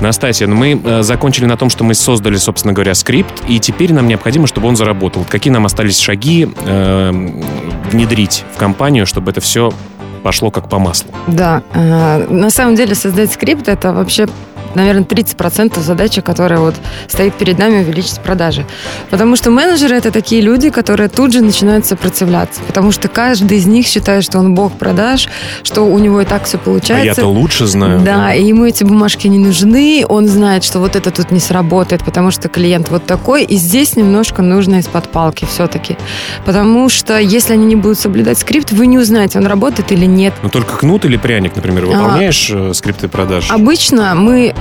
Настасья, 0.00 0.46
ну 0.46 0.56
мы 0.56 0.80
э, 0.82 1.02
закончили 1.02 1.44
на 1.44 1.58
том, 1.58 1.68
что 1.68 1.84
мы 1.84 1.92
создали, 1.92 2.36
собственно 2.36 2.72
говоря, 2.72 2.94
скрипт, 2.94 3.42
и 3.46 3.58
теперь 3.58 3.92
нам 3.92 4.08
необходимо, 4.08 4.46
чтобы 4.46 4.68
он 4.68 4.76
заработал. 4.76 5.26
Какие 5.28 5.52
нам 5.52 5.66
остались 5.66 5.98
шаги 5.98 6.48
э, 6.64 7.10
внедрить 7.90 8.42
в 8.54 8.56
компанию, 8.56 9.04
чтобы 9.04 9.30
это 9.30 9.42
все 9.42 9.70
пошло 10.22 10.50
как 10.50 10.70
по 10.70 10.78
маслу? 10.78 11.10
Да, 11.26 11.62
э, 11.74 12.26
на 12.30 12.48
самом 12.48 12.74
деле 12.74 12.94
создать 12.94 13.32
скрипт 13.32 13.68
это 13.68 13.92
вообще 13.92 14.26
наверное, 14.74 15.04
30% 15.04 15.80
задачи, 15.80 16.20
которая 16.20 16.60
вот 16.60 16.74
стоит 17.08 17.34
перед 17.34 17.58
нами, 17.58 17.82
увеличить 17.82 18.20
продажи. 18.20 18.66
Потому 19.10 19.36
что 19.36 19.50
менеджеры 19.50 19.96
это 19.96 20.10
такие 20.10 20.40
люди, 20.40 20.70
которые 20.70 21.08
тут 21.08 21.32
же 21.32 21.42
начинают 21.42 21.86
сопротивляться. 21.86 22.60
Потому 22.66 22.92
что 22.92 23.08
каждый 23.08 23.58
из 23.58 23.66
них 23.66 23.86
считает, 23.86 24.24
что 24.24 24.38
он 24.38 24.54
бог 24.54 24.72
продаж, 24.72 25.28
что 25.62 25.82
у 25.82 25.98
него 25.98 26.20
и 26.20 26.24
так 26.24 26.44
все 26.44 26.58
получается. 26.58 27.02
А 27.02 27.04
я-то 27.04 27.26
лучше 27.26 27.66
знаю. 27.66 28.00
Да, 28.00 28.16
да, 28.16 28.34
и 28.34 28.44
ему 28.44 28.66
эти 28.66 28.84
бумажки 28.84 29.26
не 29.28 29.38
нужны. 29.38 30.04
Он 30.08 30.26
знает, 30.28 30.64
что 30.64 30.78
вот 30.78 30.96
это 30.96 31.10
тут 31.10 31.30
не 31.30 31.40
сработает, 31.40 32.04
потому 32.04 32.30
что 32.30 32.48
клиент 32.48 32.90
вот 32.90 33.06
такой. 33.06 33.44
И 33.44 33.56
здесь 33.56 33.96
немножко 33.96 34.42
нужно 34.42 34.76
из-под 34.76 35.08
палки 35.08 35.46
все-таки. 35.46 35.96
Потому 36.44 36.88
что 36.88 37.18
если 37.18 37.54
они 37.54 37.66
не 37.66 37.76
будут 37.76 37.98
соблюдать 37.98 38.38
скрипт, 38.38 38.72
вы 38.72 38.86
не 38.86 38.98
узнаете, 38.98 39.38
он 39.38 39.46
работает 39.46 39.92
или 39.92 40.06
нет. 40.06 40.34
Ну 40.42 40.48
только 40.48 40.76
кнут 40.76 41.04
или 41.04 41.16
пряник, 41.16 41.56
например, 41.56 41.86
выполняешь 41.86 42.50
а, 42.52 42.72
скрипты 42.74 43.08
продаж? 43.08 43.50
Обычно 43.50 44.14
мы 44.14 44.54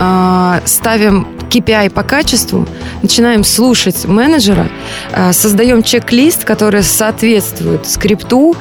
ставим 0.65 1.27
KPI 1.49 1.89
по 1.89 2.03
качеству, 2.03 2.65
начинаем 3.01 3.43
слушать 3.43 4.05
менеджера, 4.05 4.67
э, 5.11 5.33
создаем 5.33 5.83
чек-лист, 5.83 6.45
который 6.45 6.83
соответствует 6.83 7.85
скрипту, 7.87 8.55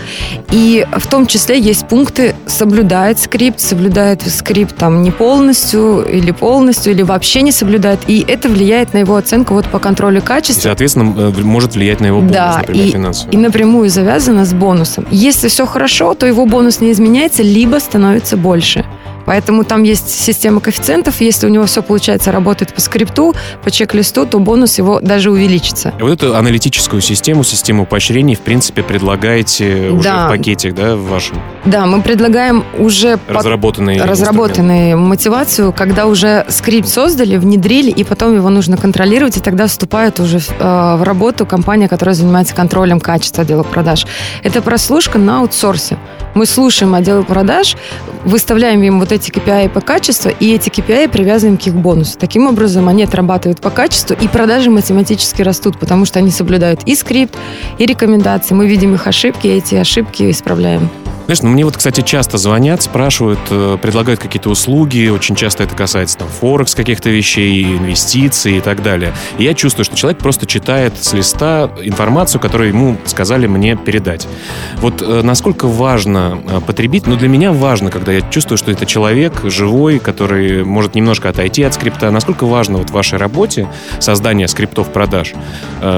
и 0.51 0.87
в 0.97 1.07
том 1.07 1.27
числе 1.27 1.61
есть 1.61 1.87
пункты 1.87 2.35
соблюдает 2.47 3.19
скрипт, 3.19 3.61
соблюдает 3.61 4.23
скрипт 4.23 4.77
там 4.77 5.03
не 5.03 5.11
полностью 5.11 6.05
или 6.05 6.31
полностью, 6.31 6.93
или 6.93 7.03
вообще 7.03 7.43
не 7.43 7.53
соблюдает, 7.53 8.01
и 8.07 8.25
это 8.27 8.49
влияет 8.49 8.95
на 8.95 8.99
его 8.99 9.17
оценку 9.17 9.55
вот 9.55 9.67
по 9.67 9.79
контролю 9.79 10.23
качества. 10.23 10.61
И, 10.61 10.65
соответственно, 10.65 11.15
э, 11.17 11.43
может 11.43 11.75
влиять 11.75 12.01
на 12.01 12.07
его 12.07 12.21
бонус, 12.21 12.35
да, 12.35 12.59
например, 12.59 12.87
и, 12.87 12.91
финансовый. 12.91 13.35
и 13.35 13.37
напрямую 13.37 13.91
завязано 13.91 14.45
с 14.45 14.55
бонусом. 14.55 15.07
Если 15.11 15.49
все 15.49 15.67
хорошо, 15.67 16.15
то 16.15 16.27
его 16.27 16.47
бонус 16.47 16.81
не 16.81 16.91
изменяется, 16.93 17.43
либо 17.43 17.79
становится 17.79 18.37
больше. 18.37 18.85
Поэтому 19.29 19.63
там 19.63 19.83
есть 19.83 20.09
система 20.09 20.63
коэффициентов. 20.63 21.21
Если 21.21 21.47
у 21.47 21.51
него 21.51 21.67
все 21.67 21.83
получается 21.83 22.33
работает 22.33 22.73
по 22.73 22.81
скрипту, 22.81 23.35
по 23.63 23.71
чек-листу, 23.71 24.25
то 24.25 24.39
бонус 24.39 24.79
его 24.79 25.01
даже 25.01 25.31
увеличится. 25.31 25.93
И 25.99 26.03
вот 26.03 26.13
эту 26.13 26.35
аналитическую 26.35 27.03
систему, 27.03 27.45
систему 27.45 27.85
поощрений, 27.85 28.37
в 28.37 28.41
принципе, 28.41 28.83
предлагаете 28.83 29.91
уже 29.91 30.05
да. 30.05 30.29
в 30.29 30.31
пакете, 30.31 30.71
да, 30.71 30.97
в 30.97 31.11
вашем? 31.11 31.43
Да, 31.69 31.85
мы 31.85 32.01
предлагаем 32.01 32.65
уже 32.79 33.19
разработанные, 33.29 34.03
разработанные 34.03 34.97
мотивацию, 34.97 35.71
когда 35.75 36.07
уже 36.07 36.47
скрипт 36.49 36.89
создали, 36.89 37.37
внедрили, 37.37 37.91
и 37.91 38.05
потом 38.05 38.35
его 38.35 38.49
нужно 38.49 38.79
контролировать, 38.79 39.37
и 39.37 39.41
тогда 39.41 39.67
вступает 39.67 40.19
уже 40.19 40.39
в, 40.39 40.51
э, 40.59 40.97
в 40.97 41.03
работу 41.03 41.45
компания, 41.45 41.87
которая 41.87 42.15
занимается 42.15 42.55
контролем 42.55 43.01
качества 43.01 43.43
отдела 43.43 43.65
продаж. 43.65 44.07
Это 44.43 44.63
прослушка 44.63 45.19
на 45.19 45.41
аутсорсе. 45.41 45.99
Мы 46.33 46.47
слушаем 46.47 46.95
отдел 46.95 47.23
продаж, 47.23 47.77
выставляем 48.25 48.83
им 48.83 48.99
вот 48.99 49.13
эти 49.13 49.31
KPI 49.31 49.69
по 49.69 49.83
качеству, 49.83 50.31
и 50.41 50.55
эти 50.55 50.71
KPI 50.71 51.11
привязываем 51.11 51.59
к 51.59 51.67
их 51.67 51.75
бонусу. 51.75 52.17
Таким 52.19 52.47
образом, 52.47 52.89
они 52.89 53.03
отрабатывают 53.03 53.61
по 53.61 53.69
качеству, 53.69 54.17
и 54.19 54.27
продажи 54.27 54.71
математически 54.71 55.43
растут, 55.43 55.79
потому 55.79 56.07
что 56.07 56.19
они 56.19 56.31
соблюдают 56.31 56.85
и 56.87 56.95
скрипт, 56.95 57.37
и 57.77 57.85
рекомендации. 57.85 58.55
Мы 58.55 58.67
видим 58.67 58.95
их 58.95 59.07
ошибки, 59.07 59.49
и 59.49 59.51
эти 59.51 59.75
ошибки 59.75 60.31
исправляем. 60.31 60.89
Знаешь, 61.29 61.43
ну 61.43 61.51
мне 61.59 61.65
вот, 61.65 61.77
кстати, 61.77 62.03
часто 62.03 62.39
звонят, 62.39 62.83
спрашивают, 62.83 63.41
э, 63.51 63.79
предлагают 63.83 64.21
какие-то 64.21 64.49
услуги. 64.49 65.09
Очень 65.09 65.35
часто 65.35 65.65
это 65.65 65.75
касается 65.75 66.19
там 66.19 66.29
форекс 66.29 66.77
каких-то 66.77 67.11
вещей, 67.11 67.77
инвестиций 67.77 68.59
и 68.59 68.61
так 68.61 68.81
далее. 68.81 69.13
И 69.39 69.43
я 69.43 69.55
чувствую, 69.55 69.85
что 69.85 69.97
человек 69.97 70.21
просто 70.21 70.47
читает 70.47 70.93
с 71.01 71.13
листа 71.15 71.69
информацию, 71.83 72.41
которую 72.41 72.69
ему 72.69 72.97
сказали 73.07 73.49
мне 73.49 73.75
передать. 73.75 74.29
Вот 74.77 75.03
э, 75.03 75.23
насколько 75.23 75.67
важно 75.67 76.41
э, 76.47 76.61
потребить? 76.61 77.09
Ну, 77.09 77.17
для 77.17 77.27
меня 77.27 77.51
важно, 77.51 77.91
когда 77.91 78.13
я 78.13 78.21
чувствую, 78.21 78.57
что 78.57 78.71
это 78.71 78.87
человек 78.87 79.33
живой, 79.43 79.99
который 79.99 80.63
может 80.63 80.95
немножко 80.95 81.29
отойти 81.29 81.65
от 81.65 81.75
скрипта. 81.75 82.13
Насколько 82.13 82.47
важно 82.47 82.79
вот 82.79 82.91
в 82.91 82.93
вашей 82.93 83.19
работе 83.19 83.67
создание 83.99 84.47
скриптов 84.47 84.93
продаж, 84.93 85.35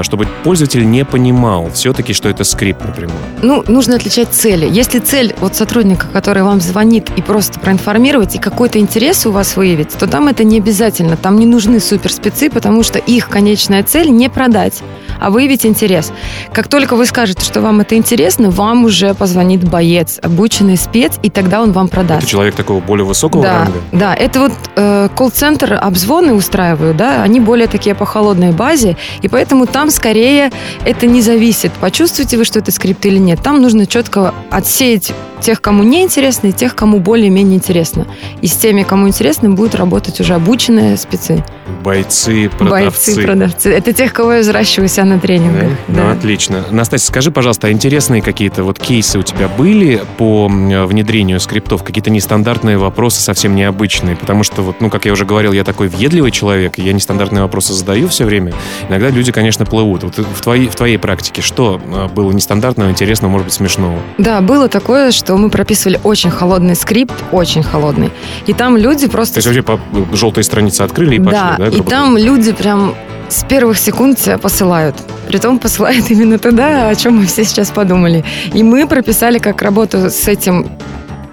чтобы 0.01 0.27
пользователь 0.43 0.89
не 0.89 1.05
понимал 1.05 1.69
все-таки, 1.71 2.13
что 2.13 2.29
это 2.29 2.43
скрипт 2.45 2.83
напрямую? 2.83 3.19
Ну, 3.43 3.63
нужно 3.67 3.97
отличать 3.97 4.29
цели. 4.29 4.67
Если 4.67 4.97
цель 4.97 5.35
вот 5.41 5.55
сотрудника, 5.55 6.07
который 6.13 6.43
вам 6.43 6.61
звонит 6.61 7.09
и 7.17 7.21
просто 7.21 7.59
проинформировать, 7.59 8.35
и 8.35 8.37
какой-то 8.37 8.79
интерес 8.79 9.25
у 9.25 9.31
вас 9.31 9.57
выявить, 9.57 9.89
то 9.89 10.07
там 10.07 10.27
это 10.27 10.43
не 10.43 10.57
обязательно. 10.57 11.17
Там 11.17 11.39
не 11.39 11.45
нужны 11.45 11.79
суперспецы, 11.79 12.49
потому 12.49 12.83
что 12.83 12.99
их 12.99 13.27
конечная 13.27 13.83
цель 13.83 14.09
не 14.09 14.29
продать, 14.29 14.81
а 15.19 15.31
выявить 15.31 15.65
интерес. 15.65 16.13
Как 16.53 16.67
только 16.67 16.95
вы 16.95 17.05
скажете, 17.05 17.43
что 17.43 17.61
вам 17.61 17.81
это 17.81 17.95
интересно, 17.95 18.51
вам 18.51 18.85
уже 18.85 19.13
позвонит 19.13 19.67
боец, 19.67 20.19
обученный 20.21 20.77
спец, 20.77 21.13
и 21.23 21.29
тогда 21.29 21.61
он 21.61 21.71
вам 21.71 21.87
продаст. 21.87 22.21
Это 22.21 22.29
человек 22.29 22.55
такого 22.55 22.79
более 22.79 23.05
высокого 23.05 23.43
да, 23.43 23.59
ранга? 23.59 23.79
Да, 23.91 24.13
это 24.13 24.39
вот 24.39 24.53
э, 24.75 25.09
колл-центр 25.15 25.77
обзвоны 25.81 26.33
устраивают, 26.33 26.97
да, 26.97 27.23
они 27.23 27.39
более 27.39 27.67
такие 27.67 27.95
по 27.95 28.05
холодной 28.05 28.51
базе, 28.51 28.95
и 29.21 29.27
поэтому 29.27 29.65
там 29.65 29.89
скорее 29.89 30.51
это 30.85 31.07
не 31.07 31.21
зависит, 31.21 31.71
почувствуете 31.73 32.37
вы, 32.37 32.45
что 32.45 32.59
это 32.59 32.71
скрипт 32.71 33.05
или 33.05 33.17
нет. 33.17 33.39
Там 33.41 33.61
нужно 33.61 33.87
четко 33.87 34.33
отсеять 34.49 35.13
тех, 35.41 35.61
кому 35.61 35.83
не 35.83 36.03
интересно, 36.03 36.47
и 36.47 36.51
тех, 36.51 36.75
кому 36.75 36.99
более-менее 36.99 37.57
интересно. 37.57 38.07
И 38.41 38.47
с 38.47 38.55
теми, 38.55 38.83
кому 38.83 39.07
интересно, 39.07 39.49
будут 39.49 39.75
работать 39.75 40.19
уже 40.19 40.33
обученные 40.33 40.97
спецы. 40.97 41.43
Бойцы, 41.83 42.49
продавцы. 42.49 43.15
Бойцы, 43.15 43.25
продавцы. 43.25 43.69
Это 43.73 43.93
тех, 43.93 44.13
кого 44.13 44.33
я 44.33 44.41
взращиваю 44.41 44.87
себя 44.87 45.05
на 45.05 45.19
тренингах. 45.19 45.69
Да? 45.87 45.95
Да. 45.95 46.03
Ну, 46.03 46.11
отлично. 46.11 46.65
Настасья, 46.69 47.07
скажи, 47.07 47.31
пожалуйста, 47.31 47.67
а 47.67 47.71
интересные 47.71 48.21
какие-то 48.21 48.63
вот 48.63 48.77
кейсы 48.79 49.17
у 49.17 49.23
тебя 49.23 49.47
были 49.47 50.01
по 50.17 50.47
внедрению 50.47 51.39
скриптов? 51.39 51.83
Какие-то 51.83 52.09
нестандартные 52.09 52.77
вопросы, 52.77 53.21
совсем 53.21 53.55
необычные? 53.55 54.15
Потому 54.15 54.43
что, 54.43 54.61
вот, 54.61 54.79
ну, 54.79 54.89
как 54.89 55.05
я 55.05 55.11
уже 55.11 55.25
говорил, 55.25 55.53
я 55.53 55.63
такой 55.63 55.87
въедливый 55.87 56.31
человек, 56.31 56.77
и 56.77 56.83
я 56.83 56.93
нестандартные 56.93 57.41
вопросы 57.41 57.73
задаю 57.73 58.07
все 58.09 58.25
время. 58.25 58.53
Иногда 58.89 59.09
люди, 59.09 59.31
конечно, 59.31 59.65
плывут. 59.65 60.03
Вот 60.03 60.17
в 60.17 60.41
твоей, 60.41 60.67
в 60.67 60.75
твоей 60.75 60.97
практике 60.97 61.41
что 61.41 61.81
а, 61.93 62.07
было 62.07 62.31
нестандартного, 62.31 62.89
интересного, 62.89 63.31
может 63.31 63.45
быть, 63.45 63.53
смешного? 63.53 63.99
Да, 64.17 64.41
было 64.41 64.67
такое, 64.67 65.11
что 65.11 65.30
мы 65.37 65.49
прописывали 65.49 65.99
очень 66.03 66.29
холодный 66.29 66.75
скрипт, 66.75 67.13
очень 67.31 67.63
холодный. 67.63 68.11
И 68.47 68.53
там 68.53 68.77
люди 68.77 69.07
просто... 69.07 69.35
То 69.35 69.37
есть 69.39 69.47
вообще 69.47 69.63
по 69.63 69.79
желтой 70.15 70.43
странице 70.43 70.81
открыли 70.81 71.15
и 71.15 71.19
пошли, 71.19 71.31
да? 71.31 71.55
Да, 71.57 71.67
и 71.67 71.81
там 71.81 72.17
люди 72.17 72.51
прям 72.51 72.95
с 73.29 73.43
первых 73.45 73.77
секунд 73.77 74.19
тебя 74.19 74.37
посылают. 74.37 74.95
Притом 75.27 75.59
посылают 75.59 76.05
именно 76.11 76.37
туда, 76.37 76.89
о 76.89 76.95
чем 76.95 77.17
мы 77.17 77.25
все 77.25 77.43
сейчас 77.43 77.69
подумали. 77.69 78.23
И 78.53 78.63
мы 78.63 78.87
прописали 78.87 79.39
как 79.39 79.61
работу 79.61 80.09
с 80.09 80.27
этим 80.27 80.69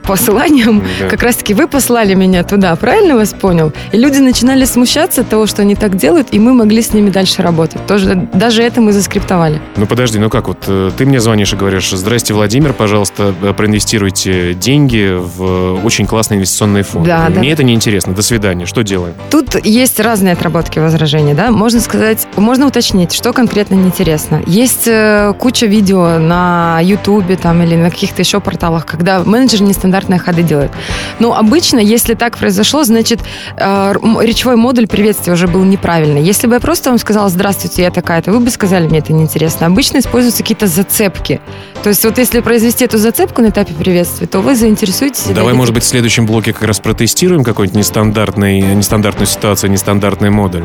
посыланием, 0.09 0.83
да. 0.99 1.09
как 1.09 1.23
раз-таки 1.23 1.53
вы 1.53 1.69
послали 1.69 2.15
меня 2.15 2.43
туда, 2.43 2.75
правильно 2.77 3.15
вас 3.15 3.35
понял? 3.35 3.73
И 3.93 3.99
люди 3.99 4.19
начинали 4.19 4.65
смущаться 4.65 5.21
от 5.21 5.29
того, 5.29 5.47
что 5.47 5.63
они 5.63 5.75
так 5.75 5.97
делают, 5.97 6.29
и 6.33 6.39
мы 6.39 6.55
могли 6.55 6.81
с 6.81 6.95
ними 6.95 7.11
дальше 7.11 7.43
работать. 7.43 7.87
Тоже, 7.87 8.29
даже 8.33 8.63
это 8.63 8.81
мы 8.81 8.93
заскриптовали. 8.93 9.61
Ну 9.77 9.87
подожди, 9.87 10.19
ну 10.19 10.31
как 10.31 10.49
вот, 10.49 10.65
э, 10.67 10.91
ты 10.97 11.05
мне 11.05 11.21
звонишь 11.21 11.53
и 11.53 11.57
говоришь, 11.57 11.91
здрасте, 11.91 12.33
Владимир, 12.33 12.73
пожалуйста, 12.73 13.35
э, 13.43 13.53
проинвестируйте 13.53 14.55
деньги 14.55 15.15
в 15.19 15.85
очень 15.85 16.07
классный 16.07 16.39
инвестиционный 16.39 16.83
фонд. 16.83 17.07
Да, 17.07 17.29
мне 17.29 17.49
да. 17.51 17.53
это 17.53 17.63
не 17.63 17.75
интересно, 17.75 18.15
до 18.15 18.23
свидания, 18.23 18.65
что 18.65 18.83
делаем? 18.83 19.15
Тут 19.31 19.63
есть 19.63 20.01
разные 20.01 20.33
отработки 20.33 20.79
возражений, 20.79 21.35
да, 21.35 21.51
можно 21.51 21.81
сказать, 21.81 22.27
можно 22.37 22.67
уточнить, 22.67 23.13
что 23.13 23.35
конкретно 23.35 23.75
неинтересно. 23.75 24.43
Есть 24.47 24.89
э, 24.89 25.35
куча 25.39 25.67
видео 25.67 26.19
на 26.19 26.81
Ютубе 26.83 27.37
там 27.37 27.63
или 27.63 27.77
на 27.77 27.91
каких-то 27.91 28.23
еще 28.23 28.41
порталах, 28.41 28.87
когда 28.87 29.23
менеджер 29.23 29.61
нестандартный 29.61 29.98
стандартные 29.99 30.19
ходы 30.19 30.43
делают. 30.43 30.73
Но 31.19 31.35
обычно, 31.35 31.79
если 31.79 32.15
так 32.15 32.39
произошло, 32.39 32.85
значит, 32.85 33.21
э, 33.57 33.95
речевой 34.21 34.57
модуль 34.57 34.87
приветствия 34.87 35.33
уже 35.33 35.47
был 35.47 35.65
неправильный. 35.65 36.23
Если 36.23 36.47
бы 36.47 36.55
я 36.55 36.61
просто 36.61 36.91
вам 36.91 36.99
сказала 36.99 37.29
«Здравствуйте, 37.29 37.83
я 37.83 37.91
такая-то», 37.91 38.33
вы 38.33 38.41
бы 38.41 38.51
сказали 38.51 38.87
«Мне 38.87 38.99
это 38.99 39.13
неинтересно». 39.13 39.67
Обычно 39.67 39.99
используются 39.99 40.43
какие-то 40.43 40.67
зацепки. 40.67 41.41
То 41.83 41.91
есть 41.91 42.05
вот 42.05 42.19
если 42.19 42.41
произвести 42.41 42.85
эту 42.85 42.99
зацепку 42.99 43.43
на 43.43 43.49
этапе 43.49 43.75
приветствия, 43.75 44.27
то 44.27 44.41
вы 44.41 44.55
заинтересуетесь... 44.55 45.25
Давай, 45.35 45.55
может 45.55 45.75
быть, 45.75 45.85
в 45.85 45.87
следующем 45.87 46.27
блоке 46.27 46.53
как 46.53 46.63
раз 46.63 46.81
протестируем 46.81 47.45
какой-нибудь 47.45 47.79
нестандартный, 47.79 48.61
нестандартную 48.61 49.27
ситуацию, 49.27 49.71
нестандартный 49.71 50.31
модуль. 50.31 50.65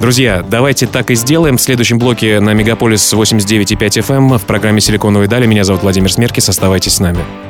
Друзья, 0.00 0.44
давайте 0.48 0.86
так 0.86 1.10
и 1.10 1.14
сделаем. 1.14 1.56
В 1.56 1.60
следующем 1.60 1.98
блоке 1.98 2.40
на 2.40 2.54
Мегаполис 2.54 3.12
89,5 3.12 3.76
FM 3.78 4.16
эм 4.16 4.38
в 4.38 4.42
программе 4.42 4.80
«Силиконовые 4.80 5.28
дали». 5.28 5.46
Меня 5.46 5.64
зовут 5.64 5.82
Владимир 5.82 6.12
Смеркис. 6.12 6.48
Оставайтесь 6.48 6.94
с 6.94 7.00
нами. 7.00 7.49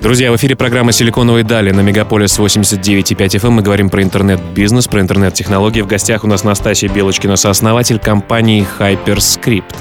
Друзья, 0.00 0.30
в 0.30 0.36
эфире 0.36 0.54
программа 0.54 0.92
«Силиконовые 0.92 1.42
дали» 1.42 1.72
на 1.72 1.80
Мегаполис 1.80 2.38
89,5 2.38 3.16
FM. 3.16 3.46
Эм. 3.48 3.52
Мы 3.54 3.62
говорим 3.62 3.90
про 3.90 4.00
интернет-бизнес, 4.00 4.86
про 4.86 5.00
интернет-технологии. 5.00 5.80
В 5.80 5.88
гостях 5.88 6.22
у 6.22 6.28
нас 6.28 6.44
Настасья 6.44 6.88
Белочкина, 6.88 7.34
сооснователь 7.34 7.98
компании 7.98 8.64
HyperScript. 8.78 9.74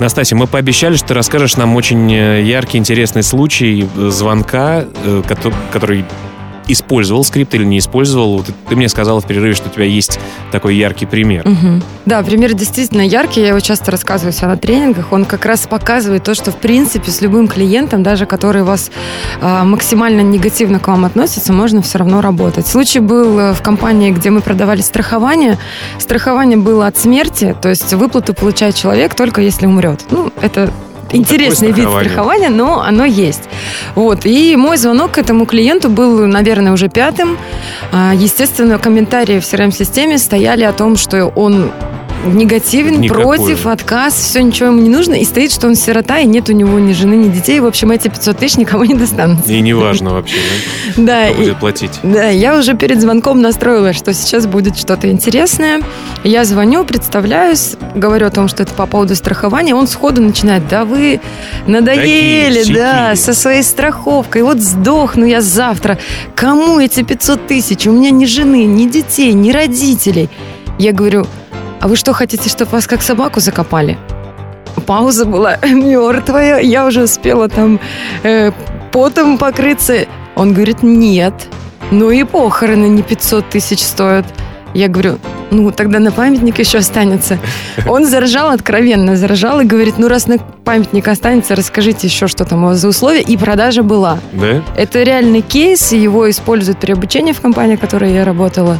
Настасья, 0.00 0.36
мы 0.36 0.46
пообещали, 0.46 0.96
что 0.96 1.08
ты 1.08 1.14
расскажешь 1.14 1.56
нам 1.56 1.76
очень 1.76 2.12
э, 2.12 2.42
яркий, 2.42 2.76
интересный 2.76 3.22
случай 3.22 3.88
звонка, 3.96 4.84
э, 4.84 5.22
который 5.72 6.04
использовал 6.68 7.24
скрипт 7.24 7.54
или 7.54 7.64
не 7.64 7.78
использовал. 7.78 8.38
Вот 8.38 8.46
ты 8.68 8.76
мне 8.76 8.88
сказала 8.88 9.20
в 9.20 9.26
перерыве, 9.26 9.54
что 9.54 9.68
у 9.68 9.72
тебя 9.72 9.84
есть 9.84 10.20
такой 10.52 10.76
яркий 10.76 11.06
пример. 11.06 11.46
Угу. 11.46 11.82
Да, 12.06 12.22
пример 12.22 12.54
действительно 12.54 13.02
яркий. 13.02 13.40
Я 13.40 13.48
его 13.48 13.60
часто 13.60 13.90
рассказываю 13.90 14.32
себя 14.32 14.48
на 14.48 14.56
тренингах. 14.56 15.12
Он 15.12 15.24
как 15.24 15.44
раз 15.44 15.66
показывает 15.66 16.24
то, 16.24 16.34
что 16.34 16.52
в 16.52 16.56
принципе 16.56 17.10
с 17.10 17.20
любым 17.20 17.48
клиентом, 17.48 18.02
даже 18.02 18.26
который 18.26 18.62
вас 18.62 18.90
э, 19.40 19.62
максимально 19.64 20.20
негативно 20.20 20.78
к 20.78 20.88
вам 20.88 21.04
относится, 21.04 21.52
можно 21.52 21.82
все 21.82 21.98
равно 21.98 22.20
работать. 22.20 22.66
Случай 22.66 23.00
был 23.00 23.38
э, 23.38 23.52
в 23.52 23.62
компании, 23.62 24.10
где 24.10 24.30
мы 24.30 24.40
продавали 24.40 24.80
страхование. 24.80 25.58
Страхование 25.98 26.58
было 26.58 26.86
от 26.86 26.96
смерти, 26.96 27.56
то 27.60 27.68
есть 27.68 27.92
выплату 27.94 28.34
получает 28.34 28.74
человек 28.74 29.14
только 29.14 29.40
если 29.40 29.66
умрет. 29.66 30.04
Ну, 30.10 30.32
это 30.40 30.70
интересный 31.12 31.72
вид 31.72 31.88
страхования, 31.88 32.48
но 32.48 32.80
оно 32.80 33.04
есть. 33.04 33.42
Вот. 33.94 34.26
И 34.26 34.56
мой 34.56 34.76
звонок 34.76 35.12
к 35.12 35.18
этому 35.18 35.46
клиенту 35.46 35.88
был, 35.88 36.26
наверное, 36.26 36.72
уже 36.72 36.88
пятым. 36.88 37.38
А, 37.92 38.12
естественно, 38.14 38.78
комментарии 38.78 39.40
в 39.40 39.44
CRM-системе 39.44 40.18
стояли 40.18 40.64
о 40.64 40.72
том, 40.72 40.96
что 40.96 41.26
он 41.26 41.70
негативен, 42.26 43.00
Никакой. 43.00 43.36
против, 43.36 43.66
отказ, 43.66 44.14
все, 44.14 44.42
ничего 44.42 44.68
ему 44.68 44.80
не 44.80 44.88
нужно, 44.88 45.14
и 45.14 45.24
стоит, 45.24 45.52
что 45.52 45.66
он 45.66 45.74
сирота, 45.74 46.18
и 46.18 46.26
нет 46.26 46.48
у 46.48 46.52
него 46.52 46.78
ни 46.78 46.92
жены, 46.92 47.14
ни 47.14 47.28
детей. 47.28 47.60
В 47.60 47.66
общем, 47.66 47.90
эти 47.90 48.08
500 48.08 48.36
тысяч 48.36 48.56
никому 48.56 48.84
не 48.84 48.94
достанутся. 48.94 49.52
И 49.52 49.60
не 49.60 49.74
важно 49.74 50.12
вообще, 50.12 50.36
да? 50.96 51.02
Да. 51.08 51.26
Кто 51.30 51.34
будет 51.38 51.58
платить. 51.58 52.00
Да, 52.02 52.28
я 52.28 52.58
уже 52.58 52.74
перед 52.74 53.00
звонком 53.00 53.40
настроила, 53.40 53.92
что 53.92 54.12
сейчас 54.12 54.46
будет 54.46 54.76
что-то 54.76 55.10
интересное. 55.10 55.80
Я 56.24 56.44
звоню, 56.44 56.84
представляюсь, 56.84 57.76
говорю 57.94 58.26
о 58.26 58.30
том, 58.30 58.48
что 58.48 58.62
это 58.62 58.74
по 58.74 58.86
поводу 58.86 59.14
страхования. 59.14 59.74
Он 59.74 59.86
сходу 59.86 60.20
начинает, 60.20 60.68
да 60.68 60.84
вы 60.84 61.20
надоели, 61.66 62.60
Такие, 62.60 62.76
да, 62.76 63.16
со 63.16 63.34
своей 63.34 63.62
страховкой. 63.62 64.42
Вот 64.42 64.60
сдохну 64.60 65.24
я 65.24 65.40
завтра. 65.40 65.98
Кому 66.34 66.78
эти 66.78 67.02
500 67.02 67.46
тысяч? 67.46 67.86
У 67.86 67.92
меня 67.92 68.10
ни 68.10 68.26
жены, 68.26 68.64
ни 68.64 68.88
детей, 68.88 69.32
ни 69.32 69.50
родителей. 69.50 70.28
Я 70.78 70.92
говорю, 70.92 71.26
а 71.80 71.88
вы 71.88 71.96
что, 71.96 72.12
хотите, 72.12 72.48
чтобы 72.48 72.72
вас 72.72 72.86
как 72.86 73.02
собаку 73.02 73.40
закопали? 73.40 73.98
Пауза 74.86 75.24
была 75.24 75.56
мертвая, 75.62 76.60
я 76.60 76.86
уже 76.86 77.02
успела 77.02 77.48
там 77.48 77.80
э, 78.22 78.52
потом 78.92 79.38
покрыться. 79.38 80.06
Он 80.34 80.52
говорит, 80.52 80.82
нет, 80.82 81.34
ну 81.90 82.10
и 82.10 82.22
похороны 82.24 82.86
не 82.86 83.02
500 83.02 83.48
тысяч 83.48 83.80
стоят. 83.80 84.26
Я 84.74 84.88
говорю, 84.88 85.18
ну, 85.50 85.70
тогда 85.70 85.98
на 85.98 86.12
памятник 86.12 86.58
еще 86.58 86.78
останется. 86.78 87.38
Он 87.86 88.04
заржал 88.04 88.50
откровенно, 88.50 89.16
заржал 89.16 89.60
и 89.60 89.64
говорит, 89.64 89.94
ну, 89.98 90.08
раз 90.08 90.26
на 90.26 90.38
памятник 90.38 91.08
останется, 91.08 91.54
расскажите 91.54 92.06
еще, 92.06 92.28
что 92.28 92.44
там 92.44 92.64
у 92.64 92.66
вас 92.68 92.78
за 92.78 92.88
условия. 92.88 93.22
И 93.22 93.36
продажа 93.36 93.82
была. 93.82 94.18
Да? 94.32 94.62
Это 94.76 95.02
реальный 95.02 95.40
кейс, 95.40 95.92
его 95.92 96.28
используют 96.30 96.78
при 96.78 96.92
обучении 96.92 97.32
в 97.32 97.40
компании, 97.40 97.76
в 97.76 97.80
которой 97.80 98.12
я 98.12 98.24
работала. 98.24 98.78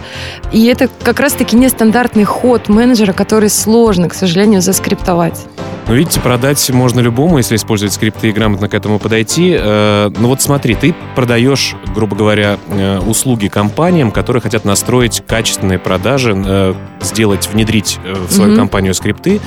И 0.53 0.67
это 0.67 0.89
как 1.03 1.21
раз-таки 1.21 1.57
нестандартный 1.57 2.25
ход 2.25 2.69
менеджера, 2.69 3.13
который 3.13 3.49
сложно, 3.49 4.09
к 4.09 4.15
сожалению, 4.15 4.61
заскриптовать. 4.61 5.47
Ну, 5.89 5.95
видите, 5.95 6.21
продать 6.21 6.69
можно 6.69 7.01
любому, 7.01 7.39
если 7.39 7.57
использовать 7.57 7.95
скрипты 7.95 8.29
и 8.29 8.33
грамотно 8.33 8.69
к 8.69 8.75
этому 8.75 8.99
подойти. 8.99 9.57
Э, 9.59 10.11
ну 10.19 10.29
вот 10.29 10.43
смотри, 10.43 10.75
ты 10.75 10.95
продаешь, 11.17 11.75
грубо 11.95 12.15
говоря, 12.15 12.59
э, 12.69 12.99
услуги 12.99 13.49
компаниям, 13.49 14.11
которые 14.11 14.43
хотят 14.43 14.67
настроить 14.67 15.23
качественные 15.27 15.79
продажи, 15.79 16.35
э, 16.37 16.75
сделать, 17.01 17.49
внедрить 17.51 17.99
в 18.05 18.31
свою 18.31 18.53
mm-hmm. 18.53 18.57
компанию 18.57 18.93
скрипты. 18.93 19.41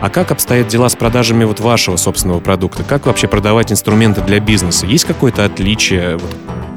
А 0.00 0.08
как 0.08 0.30
обстоят 0.30 0.68
дела 0.68 0.88
с 0.88 0.96
продажами 0.96 1.44
вот 1.44 1.60
вашего 1.60 1.96
собственного 1.98 2.40
продукта? 2.40 2.84
Как 2.84 3.04
вообще 3.04 3.28
продавать 3.28 3.70
инструменты 3.70 4.22
для 4.22 4.40
бизнеса? 4.40 4.86
Есть 4.86 5.04
какое-то 5.04 5.44
отличие? 5.44 6.18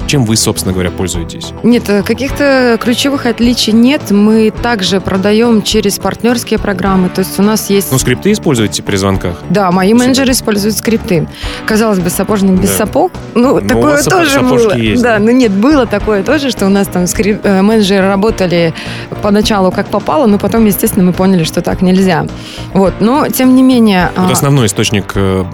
Чем 0.06 0.24
вы, 0.24 0.36
собственно 0.36 0.72
говоря, 0.72 0.90
пользуетесь? 0.90 1.52
Нет, 1.62 1.88
э, 1.88 2.02
каких-то 2.02 2.78
ключевых 2.80 3.26
отличий 3.26 3.72
нет. 3.72 4.10
Мы 4.10 4.50
также 4.50 5.00
продаем 5.00 5.62
через 5.62 5.98
партнерские 5.98 6.58
программы. 6.58 7.08
То 7.08 7.20
есть 7.20 7.38
у 7.40 7.42
нас 7.42 7.70
есть... 7.70 7.90
Ну, 7.90 7.98
скрипты 7.98 8.30
используете 8.32 8.82
при 8.82 8.96
звонках? 8.96 9.42
Да, 9.50 9.72
мои 9.72 9.90
Супер. 9.90 10.04
менеджеры 10.04 10.32
используют 10.32 10.76
скрипты. 10.76 11.28
Казалось 11.66 11.98
бы, 11.98 12.10
сапожник 12.10 12.60
без 12.60 12.70
да. 12.70 12.76
сапог. 12.76 13.12
Ну, 13.34 13.56
но 13.56 13.60
ну, 13.60 13.68
такое 13.68 14.02
тоже 14.02 14.40
было. 14.40 14.76
Есть, 14.76 15.02
да, 15.02 15.16
да, 15.16 15.24
ну 15.24 15.30
нет, 15.30 15.52
было 15.52 15.86
такое 15.86 16.22
тоже, 16.22 16.50
что 16.50 16.66
у 16.66 16.68
нас 16.68 16.86
там 16.88 17.06
скрип... 17.06 17.40
Э, 17.44 17.62
менеджеры 17.62 18.06
работали 18.06 18.74
поначалу 19.22 19.70
как 19.70 19.88
попало, 19.88 20.26
но 20.26 20.38
потом, 20.38 20.64
естественно, 20.66 21.04
мы 21.04 21.12
поняли, 21.12 21.44
что 21.44 21.62
так 21.62 21.82
нельзя. 21.82 22.26
Вот, 22.72 22.94
но 23.00 23.28
тем 23.28 23.54
не 23.54 23.62
менее... 23.62 24.10
Вот 24.16 24.30
а, 24.30 24.32
основной 24.32 24.66
источник 24.66 25.12
э, 25.14 25.44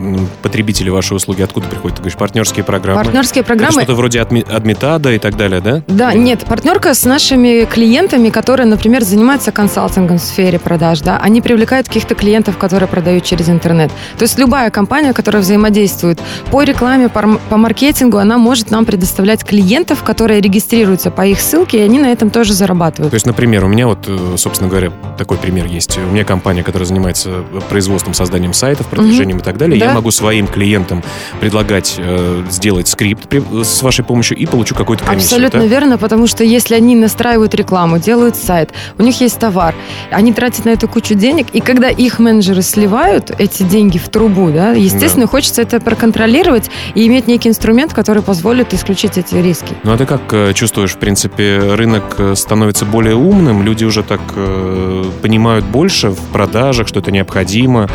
потребителей 0.42 0.90
вашей 0.90 1.16
услуги 1.16 1.42
откуда 1.42 1.68
приходит? 1.68 1.96
Ты 1.96 2.02
говоришь, 2.02 2.18
партнерские 2.18 2.64
программы? 2.64 3.02
Партнерские 3.02 3.44
программы... 3.44 3.72
Это 3.74 3.82
что-то 3.82 3.96
вроде 3.96 4.20
отми 4.20 4.41
Адмитада 4.50 5.12
и 5.12 5.18
так 5.18 5.36
далее, 5.36 5.60
да? 5.60 5.82
Да, 5.86 6.14
нет, 6.14 6.44
партнерка 6.44 6.94
с 6.94 7.04
нашими 7.04 7.64
клиентами, 7.64 8.30
которые, 8.30 8.66
например, 8.66 9.02
занимаются 9.02 9.52
консалтингом 9.52 10.18
в 10.18 10.22
сфере 10.22 10.58
продаж, 10.58 11.00
да, 11.00 11.18
они 11.18 11.40
привлекают 11.40 11.88
каких-то 11.88 12.14
клиентов, 12.14 12.58
которые 12.58 12.88
продают 12.88 13.24
через 13.24 13.48
интернет. 13.48 13.90
То 14.18 14.22
есть 14.22 14.38
любая 14.38 14.70
компания, 14.70 15.12
которая 15.12 15.42
взаимодействует 15.42 16.20
по 16.50 16.62
рекламе, 16.62 17.08
по, 17.08 17.38
по 17.48 17.56
маркетингу, 17.56 18.18
она 18.18 18.38
может 18.38 18.70
нам 18.70 18.84
предоставлять 18.84 19.44
клиентов, 19.44 20.02
которые 20.02 20.40
регистрируются 20.40 21.10
по 21.10 21.26
их 21.26 21.40
ссылке, 21.40 21.78
и 21.78 21.82
они 21.82 21.98
на 21.98 22.12
этом 22.12 22.30
тоже 22.30 22.52
зарабатывают. 22.52 23.10
То 23.10 23.16
есть, 23.16 23.26
например, 23.26 23.64
у 23.64 23.68
меня 23.68 23.86
вот, 23.86 24.06
э, 24.06 24.34
собственно 24.36 24.68
говоря, 24.68 24.92
такой 25.18 25.38
пример 25.38 25.66
есть. 25.66 25.98
У 25.98 26.12
меня 26.12 26.24
компания, 26.24 26.62
которая 26.62 26.86
занимается 26.86 27.44
производством, 27.68 28.14
созданием 28.14 28.52
сайтов, 28.52 28.86
продвижением 28.86 29.36
угу. 29.36 29.42
и 29.42 29.44
так 29.44 29.56
далее. 29.58 29.78
Да. 29.78 29.86
Я 29.86 29.94
могу 29.94 30.10
своим 30.10 30.46
клиентам 30.46 31.02
предлагать 31.40 31.96
э, 31.98 32.44
сделать 32.50 32.88
скрипт 32.88 33.28
при, 33.28 33.42
с 33.62 33.82
вашей 33.82 34.04
помощью 34.04 34.31
помощью 34.32 34.36
и 34.36 34.46
получу 34.46 34.74
какую-то 34.74 35.04
комиссию. 35.04 35.36
Абсолютно 35.36 35.60
да? 35.60 35.66
верно, 35.66 35.98
потому 35.98 36.26
что 36.26 36.44
если 36.44 36.74
они 36.74 36.94
настраивают 36.94 37.54
рекламу, 37.54 37.98
делают 37.98 38.36
сайт, 38.36 38.70
у 38.98 39.02
них 39.02 39.20
есть 39.20 39.38
товар, 39.38 39.74
они 40.10 40.32
тратят 40.32 40.64
на 40.64 40.70
это 40.70 40.86
кучу 40.86 41.14
денег, 41.14 41.46
и 41.52 41.60
когда 41.60 41.88
их 41.88 42.18
менеджеры 42.18 42.62
сливают 42.62 43.30
эти 43.38 43.62
деньги 43.62 43.98
в 43.98 44.08
трубу, 44.08 44.50
да, 44.50 44.72
естественно, 44.72 45.26
да. 45.26 45.30
хочется 45.30 45.62
это 45.62 45.80
проконтролировать 45.80 46.70
и 46.94 47.06
иметь 47.06 47.28
некий 47.28 47.48
инструмент, 47.48 47.92
который 47.92 48.22
позволит 48.22 48.74
исключить 48.74 49.18
эти 49.18 49.34
риски. 49.36 49.74
Ну 49.84 49.92
а 49.92 49.96
ты 49.96 50.06
как 50.06 50.32
э, 50.32 50.52
чувствуешь, 50.54 50.92
в 50.92 50.98
принципе, 50.98 51.58
рынок 51.74 52.16
э, 52.18 52.34
становится 52.34 52.84
более 52.84 53.14
умным, 53.14 53.62
люди 53.62 53.84
уже 53.84 54.02
так 54.02 54.20
э, 54.36 55.04
понимают 55.22 55.64
больше 55.64 56.10
в 56.10 56.20
продажах, 56.32 56.88
что 56.88 57.00
это 57.00 57.10
необходимо, 57.10 57.88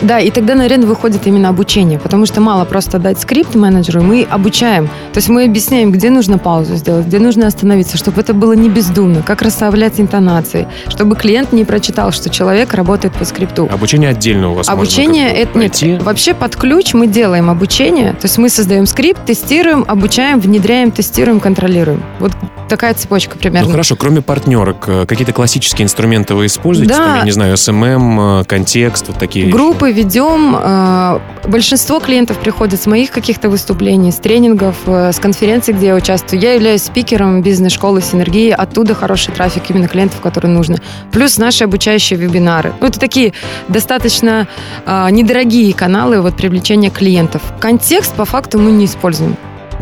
да, 0.00 0.18
и 0.18 0.30
тогда 0.30 0.54
на 0.54 0.64
арену 0.64 0.86
выходит 0.86 1.26
именно 1.26 1.48
обучение, 1.48 1.98
потому 1.98 2.26
что 2.26 2.40
мало 2.40 2.64
просто 2.64 2.98
дать 2.98 3.18
скрипт 3.18 3.54
менеджеру, 3.54 4.02
мы 4.02 4.26
обучаем. 4.28 4.86
То 5.12 5.18
есть 5.18 5.28
мы 5.28 5.44
объясняем, 5.44 5.90
где 5.90 6.10
нужно 6.10 6.38
паузу 6.38 6.76
сделать, 6.76 7.06
где 7.06 7.18
нужно 7.18 7.46
остановиться, 7.46 7.96
чтобы 7.96 8.20
это 8.20 8.34
было 8.34 8.52
не 8.52 8.68
бездумно, 8.68 9.22
как 9.22 9.42
расставлять 9.42 9.98
интонации, 10.00 10.68
чтобы 10.88 11.16
клиент 11.16 11.52
не 11.52 11.64
прочитал, 11.64 12.12
что 12.12 12.28
человек 12.28 12.74
работает 12.74 13.14
по 13.14 13.24
скрипту. 13.24 13.68
Обучение 13.72 14.10
отдельно 14.10 14.50
у 14.50 14.54
вас 14.54 14.68
Обучение 14.68 15.32
это 15.32 15.58
нет. 15.58 16.02
Вообще 16.02 16.34
под 16.34 16.56
ключ 16.56 16.94
мы 16.94 17.06
делаем 17.06 17.50
обучение, 17.50 18.12
то 18.12 18.24
есть 18.24 18.38
мы 18.38 18.48
создаем 18.48 18.86
скрипт, 18.86 19.24
тестируем, 19.24 19.84
обучаем, 19.86 20.40
внедряем, 20.40 20.90
тестируем, 20.90 21.40
контролируем. 21.40 22.02
Вот 22.20 22.32
такая 22.68 22.94
цепочка 22.94 23.36
примерно. 23.38 23.66
Ну 23.66 23.72
хорошо, 23.72 23.96
кроме 23.96 24.22
партнерок, 24.22 24.84
э, 24.88 25.06
какие-то 25.06 25.32
классические 25.32 25.84
инструменты 25.84 26.34
вы 26.34 26.46
используете? 26.46 26.92
Да. 26.92 26.98
Там, 26.98 27.16
я 27.18 27.24
не 27.24 27.30
знаю, 27.30 27.54
SMM, 27.54 28.42
э, 28.42 28.44
контекст, 28.44 29.08
вот 29.08 29.18
такие 29.18 29.48
Группы 29.50 29.85
вещи? 29.86 29.96
ведем. 29.96 30.56
Э, 30.56 31.18
большинство 31.48 32.00
клиентов 32.00 32.38
приходят 32.38 32.80
с 32.80 32.86
моих 32.86 33.10
каких-то 33.10 33.48
выступлений, 33.48 34.10
с 34.10 34.16
тренингов, 34.16 34.76
с 34.86 35.18
конференций, 35.18 35.74
где 35.74 35.86
я 35.86 35.94
участвую. 35.94 36.40
Я 36.40 36.54
являюсь 36.54 36.82
спикером 36.82 37.42
бизнес-школы 37.42 38.02
«Синергии». 38.02 38.50
Оттуда 38.50 38.94
хороший 38.94 39.34
трафик 39.34 39.70
именно 39.70 39.88
клиентов, 39.88 40.20
которые 40.20 40.50
нужны. 40.50 40.78
Плюс 41.12 41.38
наши 41.38 41.64
обучающие 41.64 42.18
вебинары. 42.18 42.72
Ну, 42.80 42.86
это 42.88 43.00
такие 43.00 43.32
достаточно 43.68 44.46
недорогие 44.86 45.72
каналы 45.74 46.20
вот, 46.20 46.36
привлечения 46.36 46.90
клиентов. 46.90 47.42
Контекст, 47.60 48.14
по 48.14 48.24
факту, 48.24 48.58
мы 48.58 48.70
не 48.70 48.84
используем. 48.84 49.36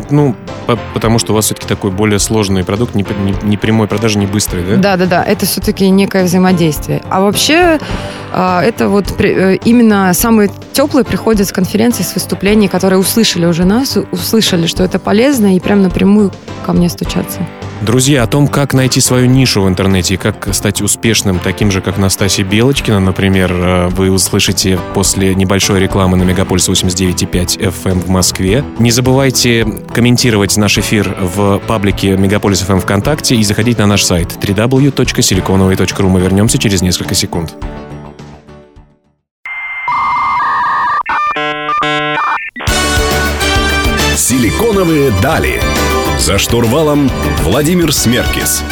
Ну, 0.09 0.35
потому 0.93 1.19
что 1.19 1.33
у 1.33 1.35
вас 1.35 1.45
все-таки 1.45 1.67
такой 1.67 1.91
более 1.91 2.19
сложный 2.19 2.63
продукт, 2.63 2.95
не, 2.95 3.03
не, 3.03 3.35
не 3.43 3.57
прямой 3.57 3.87
продажи, 3.87 4.17
не 4.17 4.25
быстрый, 4.25 4.63
да? 4.63 4.75
Да, 4.77 4.97
да, 4.97 5.05
да. 5.05 5.23
Это 5.23 5.45
все-таки 5.45 5.89
некое 5.89 6.23
взаимодействие. 6.23 7.01
А 7.09 7.21
вообще 7.21 7.79
а, 8.33 8.61
это 8.63 8.89
вот 8.89 9.19
э, 9.19 9.55
именно 9.63 10.13
самые 10.13 10.51
теплые 10.73 11.05
приходят 11.05 11.47
с 11.47 11.51
конференции, 11.51 12.03
с 12.03 12.13
выступлений, 12.13 12.67
которые 12.67 12.99
услышали 12.99 13.45
уже 13.45 13.65
нас, 13.65 13.97
услышали, 14.11 14.67
что 14.67 14.83
это 14.83 14.99
полезно, 14.99 15.55
и 15.55 15.59
прям 15.59 15.81
напрямую 15.81 16.31
ко 16.65 16.73
мне 16.73 16.89
стучаться. 16.89 17.39
Друзья, 17.81 18.23
о 18.23 18.27
том, 18.27 18.47
как 18.47 18.73
найти 18.73 19.01
свою 19.01 19.25
нишу 19.27 19.61
в 19.61 19.67
интернете 19.67 20.13
и 20.13 20.17
как 20.17 20.53
стать 20.53 20.81
успешным, 20.81 21.39
таким 21.39 21.71
же, 21.71 21.81
как 21.81 21.97
Настасья 21.97 22.43
Белочкина, 22.45 22.99
например, 22.99 23.51
э, 23.51 23.87
вы 23.89 24.09
услышите 24.11 24.79
после 24.93 25.35
небольшой 25.35 25.81
рекламы 25.81 26.15
на 26.15 26.23
Мегаполис 26.23 26.69
89.5 26.69 27.57
FM 27.59 27.91
эм 27.91 27.99
в 27.99 28.07
Москве. 28.07 28.63
Не 28.79 28.91
забывайте 28.91 29.65
комментировать 29.93 30.55
наш 30.55 30.77
эфир 30.77 31.15
в 31.19 31.59
паблике 31.67 32.15
Мегаполис 32.15 32.63
FM 32.63 32.75
эм 32.75 32.79
ВКонтакте 32.79 33.35
и 33.35 33.43
заходить 33.43 33.77
на 33.77 33.87
наш 33.87 34.03
сайт 34.03 34.29
www.siliconovый.ru. 34.41 36.07
Мы 36.07 36.21
вернемся 36.21 36.57
через 36.57 36.81
несколько 36.81 37.13
секунд. 37.13 37.55
Силиконовые 44.15 45.11
дали. 45.21 45.61
За 46.17 46.37
штурвалом 46.37 47.11
Владимир 47.43 47.93
Смеркис. 47.93 48.63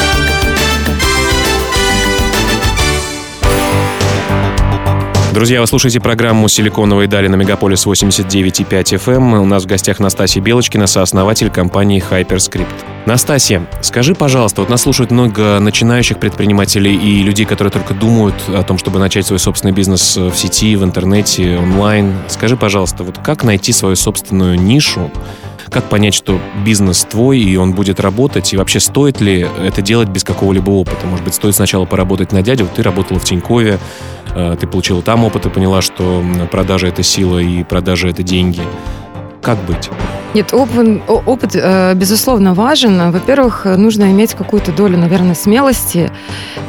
Друзья, 5.34 5.62
вы 5.62 5.68
слушаете 5.68 6.00
программу 6.00 6.48
«Силиконовые 6.48 7.08
дали» 7.08 7.28
на 7.28 7.36
Мегаполис 7.36 7.86
89.5 7.86 8.68
FM. 8.70 9.16
Эм. 9.16 9.34
У 9.42 9.46
нас 9.46 9.64
в 9.64 9.66
гостях 9.66 10.00
Настасья 10.00 10.42
Белочкина, 10.42 10.88
сооснователь 10.88 11.50
компании 11.50 12.02
Hyperscript. 12.08 12.68
Настасья, 13.06 13.68
скажи, 13.82 14.16
пожалуйста, 14.16 14.62
вот 14.62 14.70
нас 14.70 14.84
слушают 14.84 15.12
много 15.12 15.60
начинающих 15.60 16.20
предпринимателей 16.20 16.96
и 16.96 17.24
людей, 17.24 17.46
которые 17.46 17.72
только 17.72 17.94
думают 17.94 18.36
о 18.48 18.64
том, 18.64 18.78
чтобы 18.78 19.00
начать 19.00 19.26
свой 19.26 19.40
собственный 19.40 19.74
бизнес 19.74 20.16
в 20.16 20.34
сети, 20.36 20.76
в 20.76 20.84
интернете, 20.84 21.58
онлайн. 21.58 22.14
Скажи, 22.28 22.56
пожалуйста, 22.56 23.04
вот 23.04 23.18
как 23.18 23.44
найти 23.44 23.74
свою 23.74 23.96
собственную 23.96 24.60
нишу, 24.60 25.12
как 25.70 25.86
понять, 25.86 26.14
что 26.14 26.40
бизнес 26.66 27.04
твой, 27.06 27.40
и 27.40 27.56
он 27.58 27.74
будет 27.74 28.00
работать? 28.00 28.54
И 28.54 28.58
вообще, 28.58 28.80
стоит 28.80 29.22
ли 29.22 29.48
это 29.64 29.82
делать 29.82 30.10
без 30.10 30.24
какого-либо 30.24 30.70
опыта? 30.70 31.06
Может 31.06 31.26
быть, 31.26 31.34
стоит 31.34 31.56
сначала 31.56 31.86
поработать 31.86 32.32
на 32.32 32.42
дядю? 32.42 32.68
Ты 32.74 32.84
работала 32.84 33.20
в 33.20 33.24
Тинькове, 33.24 33.80
э, 34.36 34.58
ты 34.60 34.68
получила 34.68 35.02
там 35.02 35.24
опыт 35.24 35.46
и 35.46 35.50
поняла, 35.50 35.82
что 35.82 36.24
продажа— 36.52 36.88
это 36.90 37.04
сила 37.04 37.40
и 37.40 37.64
продажа— 37.64 38.08
это 38.10 38.24
деньги. 38.24 38.62
Как 39.44 39.58
быть? 39.66 39.90
Нет, 40.34 40.52
опыт, 40.52 41.02
опыт 41.08 41.52
э, 41.54 41.94
безусловно, 41.94 42.56
важен. 42.56 43.12
Во-первых, 43.12 43.66
нужно 43.66 44.06
иметь 44.06 44.34
какую-то 44.34 44.72
долю, 44.72 44.98
наверное, 44.98 45.36
смелости. 45.36 46.12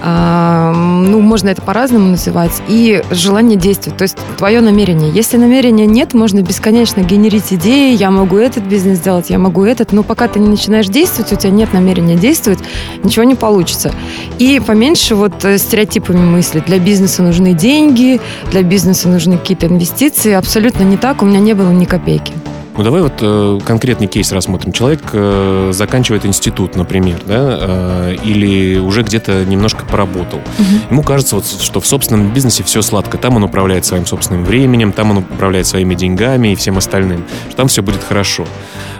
Э, 0.02 0.72
ну, 0.74 1.20
можно 1.20 1.48
это 1.48 1.62
по-разному 1.62 2.10
называть. 2.10 2.62
И 2.68 3.02
желание 3.10 3.56
действовать. 3.56 3.96
То 3.96 4.02
есть 4.02 4.18
твое 4.36 4.60
намерение. 4.60 5.10
Если 5.10 5.38
намерения 5.38 5.86
нет, 5.86 6.12
можно 6.12 6.42
бесконечно 6.42 7.00
генерить 7.00 7.52
идеи. 7.52 7.94
Я 7.96 8.10
могу 8.10 8.36
этот 8.36 8.64
бизнес 8.64 8.98
сделать, 8.98 9.30
я 9.30 9.38
могу 9.38 9.64
этот. 9.64 9.92
Но 9.92 10.02
пока 10.02 10.28
ты 10.28 10.40
не 10.40 10.48
начинаешь 10.48 10.88
действовать, 10.88 11.32
у 11.32 11.36
тебя 11.36 11.50
нет 11.50 11.72
намерения 11.72 12.16
действовать, 12.16 12.58
ничего 13.02 13.24
не 13.24 13.34
получится. 13.34 13.92
И 14.38 14.60
поменьше 14.60 15.14
вот 15.14 15.42
э, 15.42 15.56
стереотипами 15.56 16.18
мысли. 16.18 16.62
Для 16.66 16.78
бизнеса 16.78 17.22
нужны 17.22 17.54
деньги, 17.54 18.20
для 18.50 18.62
бизнеса 18.62 19.08
нужны 19.08 19.38
какие-то 19.38 19.68
инвестиции. 19.68 20.32
Абсолютно 20.32 20.82
не 20.82 20.98
так. 20.98 21.22
У 21.22 21.24
меня 21.24 21.38
не 21.38 21.54
было 21.54 21.70
ни 21.70 21.86
копейки. 21.86 22.34
Ну, 22.76 22.82
давай 22.82 23.02
вот 23.02 23.14
э, 23.20 23.60
конкретный 23.64 24.08
кейс 24.08 24.32
рассмотрим. 24.32 24.72
Человек 24.72 25.02
э, 25.12 25.70
заканчивает 25.72 26.26
институт, 26.26 26.74
например, 26.74 27.20
да, 27.24 27.58
э, 27.60 28.16
или 28.24 28.78
уже 28.78 29.02
где-то 29.02 29.44
немножко 29.44 29.84
поработал. 29.84 30.38
Угу. 30.38 30.90
Ему 30.90 31.02
кажется, 31.04 31.36
вот, 31.36 31.46
что 31.46 31.80
в 31.80 31.86
собственном 31.86 32.32
бизнесе 32.32 32.64
все 32.64 32.82
сладко. 32.82 33.16
Там 33.16 33.36
он 33.36 33.44
управляет 33.44 33.84
своим 33.84 34.06
собственным 34.06 34.44
временем, 34.44 34.90
там 34.92 35.12
он 35.12 35.18
управляет 35.18 35.68
своими 35.68 35.94
деньгами 35.94 36.48
и 36.48 36.54
всем 36.56 36.76
остальным. 36.76 37.24
Что 37.48 37.56
там 37.56 37.68
все 37.68 37.82
будет 37.82 38.02
хорошо. 38.02 38.44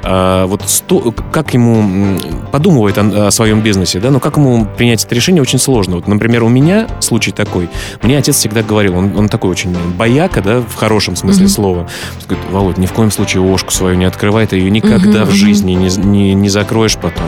А, 0.07 0.47
вот 0.47 0.63
сто, 0.67 1.15
как 1.33 1.55
ему 1.55 2.19
подумывает 2.53 2.99
о, 2.99 3.29
о 3.29 3.31
своем 3.31 3.61
бизнесе, 3.61 4.01
да, 4.01 4.11
но 4.11 4.21
как 4.21 4.37
ему 4.37 4.67
принять 4.77 5.05
это 5.05 5.15
решение 5.15 5.41
очень 5.41 5.59
сложно. 5.59 5.97
Вот, 5.97 6.07
например, 6.07 6.43
у 6.45 6.49
меня 6.49 6.87
случай 7.01 7.31
такой. 7.31 7.71
Мне 8.03 8.19
отец 8.19 8.37
всегда 8.37 8.63
говорил, 8.63 8.97
он, 8.97 9.17
он 9.17 9.29
такой 9.29 9.51
очень 9.51 9.75
бояка, 9.97 10.43
да, 10.43 10.61
в 10.61 10.75
хорошем 10.75 11.17
смысле 11.17 11.47
mm-hmm. 11.47 11.49
слова. 11.49 11.81
Он 11.81 12.29
говорит, 12.29 12.51
Володь, 12.51 12.79
ни 12.79 12.87
в 12.87 12.93
коем 12.93 13.11
случае 13.11 13.43
ложку 13.43 13.73
свою 13.73 13.97
не 13.97 14.05
открывай, 14.05 14.47
ты 14.47 14.57
ее 14.57 14.71
никогда 14.71 15.23
mm-hmm. 15.23 15.25
в 15.25 15.33
жизни 15.33 15.73
не, 15.73 15.89
не, 16.05 16.35
не 16.35 16.49
закроешь 16.51 16.97
потом. 16.97 17.27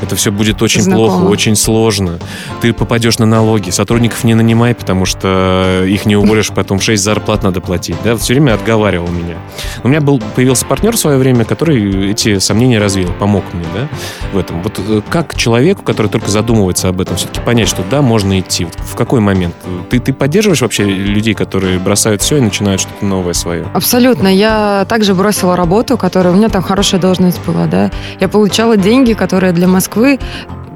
Это 0.00 0.16
все 0.16 0.30
будет 0.30 0.62
очень 0.62 0.82
Знакомо. 0.82 1.08
плохо, 1.08 1.30
очень 1.30 1.56
сложно. 1.56 2.18
Ты 2.60 2.72
попадешь 2.72 3.18
на 3.18 3.26
налоги, 3.26 3.70
сотрудников 3.70 4.24
не 4.24 4.34
нанимай, 4.34 4.74
потому 4.74 5.06
что 5.06 5.84
их 5.86 6.06
не 6.06 6.16
уволишь, 6.16 6.50
потом 6.50 6.80
6 6.80 7.02
зарплат 7.02 7.42
надо 7.42 7.60
платить. 7.60 7.96
Да, 8.04 8.16
все 8.16 8.34
время 8.34 8.54
отговаривал 8.54 9.08
меня. 9.08 9.36
У 9.82 9.88
меня 9.88 10.00
был, 10.00 10.20
появился 10.34 10.66
партнер 10.66 10.96
в 10.96 10.98
свое 10.98 11.18
время, 11.18 11.44
который 11.44 12.11
эти 12.12 12.38
сомнения 12.38 12.78
развеял, 12.78 13.12
помог 13.12 13.44
мне, 13.52 13.64
да, 13.74 13.88
в 14.32 14.38
этом. 14.38 14.62
Вот 14.62 14.78
э, 14.78 15.02
как 15.08 15.34
человеку, 15.34 15.82
который 15.82 16.08
только 16.08 16.30
задумывается 16.30 16.88
об 16.88 17.00
этом, 17.00 17.16
все-таки 17.16 17.40
понять, 17.40 17.68
что 17.68 17.82
да, 17.90 18.02
можно 18.02 18.38
идти? 18.38 18.64
Вот 18.64 18.76
в 18.78 18.94
какой 18.94 19.20
момент? 19.20 19.54
Ты, 19.90 19.98
ты 19.98 20.12
поддерживаешь 20.12 20.62
вообще 20.62 20.84
людей, 20.84 21.34
которые 21.34 21.78
бросают 21.78 22.22
все 22.22 22.38
и 22.38 22.40
начинают 22.40 22.80
что-то 22.80 23.04
новое 23.04 23.34
свое? 23.34 23.66
Абсолютно. 23.74 24.28
Я 24.28 24.86
также 24.88 25.14
бросила 25.14 25.56
работу, 25.56 25.96
которая... 25.96 26.32
У 26.32 26.36
меня 26.36 26.48
там 26.48 26.62
хорошая 26.62 27.00
должность 27.00 27.40
была, 27.44 27.66
да. 27.66 27.90
Я 28.20 28.28
получала 28.28 28.76
деньги, 28.76 29.12
которые 29.12 29.52
для 29.52 29.68
Москвы 29.68 30.18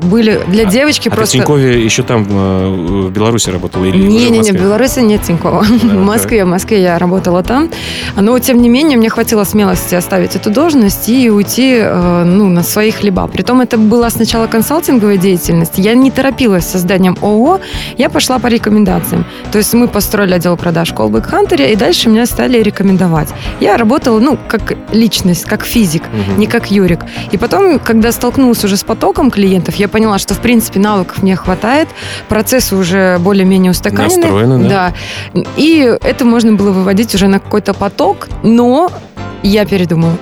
были 0.03 0.43
для 0.49 0.67
а, 0.67 0.71
девочки 0.71 1.09
а 1.09 1.11
просто... 1.11 1.33
Ты 1.33 1.39
Тинькове 1.39 1.85
еще 1.85 2.03
там 2.03 2.27
э, 2.29 2.69
в 3.09 3.11
Беларуси 3.11 3.51
работала? 3.51 3.85
Или 3.85 3.97
Не-не-не, 3.97 4.53
в, 4.53 4.55
в 4.55 4.63
Беларуси 4.63 5.01
нет 5.01 5.23
Тинькова. 5.23 5.63
в 5.83 6.05
Москве, 6.05 6.45
в 6.45 6.49
Москве 6.49 6.83
я 6.83 6.99
работала 6.99 7.43
там. 7.43 7.71
Но, 8.17 8.39
тем 8.39 8.61
не 8.63 8.69
менее, 8.69 8.99
мне 8.99 9.09
хватило 9.09 9.45
смелости 9.45 9.95
оставить 9.95 10.37
эту 10.37 10.51
должность 10.51 11.09
и 11.09 11.31
уйти 11.31 11.77
э, 11.79 12.25
ну, 12.25 12.49
на 12.49 12.63
свои 12.63 12.91
хлеба. 12.91 13.27
Притом 13.27 13.61
это 13.61 13.79
была 13.79 14.11
сначала 14.11 14.47
консалтинговая 14.47 15.17
деятельность. 15.17 15.79
Я 15.79 15.95
не 15.95 16.11
торопилась 16.11 16.65
с 16.65 16.71
созданием 16.71 17.17
ООО, 17.21 17.61
я 17.99 18.09
пошла 18.09 18.39
по 18.39 18.49
рекомендациям. 18.49 19.25
То 19.53 19.59
есть 19.59 19.75
мы 19.75 19.89
построили 19.89 20.35
отдел 20.35 20.57
продаж 20.57 20.93
Callback 20.93 21.31
Hunter, 21.31 21.73
и 21.73 21.77
дальше 21.77 22.09
меня 22.09 22.27
стали 22.27 22.63
рекомендовать. 22.63 23.29
Я 23.61 23.77
работала, 23.77 24.21
ну, 24.21 24.39
как 24.49 24.77
личность, 24.93 25.45
как 25.45 25.65
физик, 25.65 26.03
угу. 26.03 26.41
не 26.41 26.47
как 26.47 26.71
Юрик. 26.71 27.01
И 27.33 27.37
потом, 27.37 27.79
когда 27.79 28.13
столкнулась 28.13 28.65
уже 28.65 28.77
с 28.77 28.85
потоком 28.85 29.31
клиентов, 29.31 29.75
я 29.77 29.86
поняла, 29.89 30.19
что, 30.19 30.35
в 30.35 30.41
принципе, 30.41 30.81
навыков 30.81 31.23
мне 31.23 31.37
хватает, 31.37 31.89
процессы 32.29 32.77
уже 32.77 33.19
более-менее 33.19 33.71
устаканены. 33.71 34.23
Настроены, 34.23 34.69
да. 34.69 34.95
да. 35.35 35.43
И 35.57 35.97
это 36.03 36.25
можно 36.25 36.53
было 36.53 36.71
выводить 36.73 37.15
уже 37.15 37.29
на 37.29 37.41
какой-то 37.41 37.75
поток, 37.75 38.29
но 38.43 38.91
я 39.43 39.65
передумала. 39.65 40.17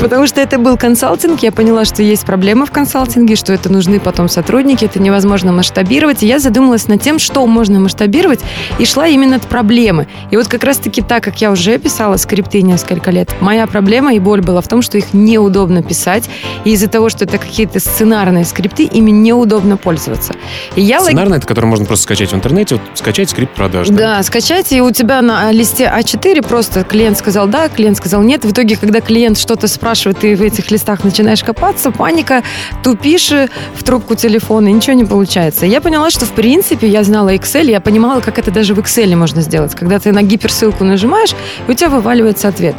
Потому 0.00 0.26
что 0.26 0.40
это 0.40 0.58
был 0.58 0.76
консалтинг. 0.76 1.42
Я 1.42 1.52
поняла, 1.52 1.84
что 1.84 2.02
есть 2.02 2.24
проблемы 2.24 2.66
в 2.66 2.70
консалтинге, 2.70 3.36
что 3.36 3.52
это 3.52 3.70
нужны 3.70 4.00
потом 4.00 4.28
сотрудники, 4.28 4.84
это 4.84 5.00
невозможно 5.00 5.52
масштабировать. 5.52 6.22
И 6.22 6.26
я 6.26 6.38
задумалась 6.38 6.88
над 6.88 7.02
тем, 7.02 7.18
что 7.18 7.46
можно 7.46 7.80
масштабировать, 7.80 8.40
и 8.78 8.84
шла 8.84 9.06
именно 9.06 9.36
от 9.36 9.42
проблемы. 9.42 10.06
И 10.30 10.36
вот 10.36 10.48
как 10.48 10.64
раз-таки 10.64 11.02
так, 11.02 11.22
как 11.22 11.40
я 11.40 11.50
уже 11.50 11.78
писала 11.78 12.16
скрипты 12.16 12.62
несколько 12.62 13.10
лет, 13.10 13.34
моя 13.40 13.66
проблема 13.66 14.14
и 14.14 14.18
боль 14.18 14.40
была 14.40 14.60
в 14.60 14.68
том, 14.68 14.82
что 14.82 14.98
их 14.98 15.12
неудобно 15.12 15.82
писать. 15.82 16.28
И 16.64 16.70
из-за 16.72 16.88
того, 16.88 17.08
что 17.08 17.24
это 17.24 17.38
какие-то 17.38 17.80
сценарные 17.80 18.44
скрипты, 18.44 18.84
ими 18.84 19.10
неудобно 19.10 19.76
пользоваться. 19.76 20.34
И 20.76 20.82
я 20.82 21.00
Сценарный, 21.00 21.38
это 21.38 21.46
который 21.46 21.66
можно 21.66 21.84
просто 21.86 22.04
скачать 22.04 22.32
в 22.32 22.34
интернете, 22.34 22.76
вот 22.76 22.82
скачать 22.94 23.30
скрипт 23.30 23.54
продаж. 23.54 23.88
Да, 23.88 23.96
да 23.96 24.22
скачать, 24.22 24.72
и 24.72 24.80
у 24.80 24.90
тебя 24.90 25.22
на 25.22 25.52
листе 25.52 25.84
А4 25.84 26.46
просто 26.46 26.84
клиент 26.84 27.18
сказал 27.18 27.46
да, 27.46 27.68
клиент 27.68 27.96
сказал 27.96 28.22
нет. 28.24 28.44
В 28.44 28.50
итоге, 28.52 28.76
когда 28.76 29.00
клиент 29.00 29.38
что-то 29.38 29.68
спрашивает, 29.68 30.18
ты 30.18 30.34
в 30.34 30.42
этих 30.42 30.70
листах 30.70 31.04
начинаешь 31.04 31.44
копаться, 31.44 31.90
паника, 31.90 32.42
тупишь 32.82 33.30
в 33.30 33.82
трубку 33.84 34.14
телефона, 34.14 34.68
ничего 34.68 34.94
не 34.96 35.04
получается. 35.04 35.66
Я 35.66 35.80
поняла, 35.80 36.10
что, 36.10 36.26
в 36.26 36.32
принципе, 36.32 36.88
я 36.88 37.04
знала 37.04 37.34
Excel, 37.34 37.70
я 37.70 37.80
понимала, 37.80 38.20
как 38.20 38.38
это 38.38 38.50
даже 38.50 38.74
в 38.74 38.78
Excel 38.78 39.14
можно 39.16 39.42
сделать. 39.42 39.74
Когда 39.74 39.98
ты 39.98 40.12
на 40.12 40.22
гиперссылку 40.22 40.84
нажимаешь, 40.84 41.34
у 41.68 41.72
тебя 41.72 41.88
вываливается 41.88 42.48
ответ. 42.48 42.74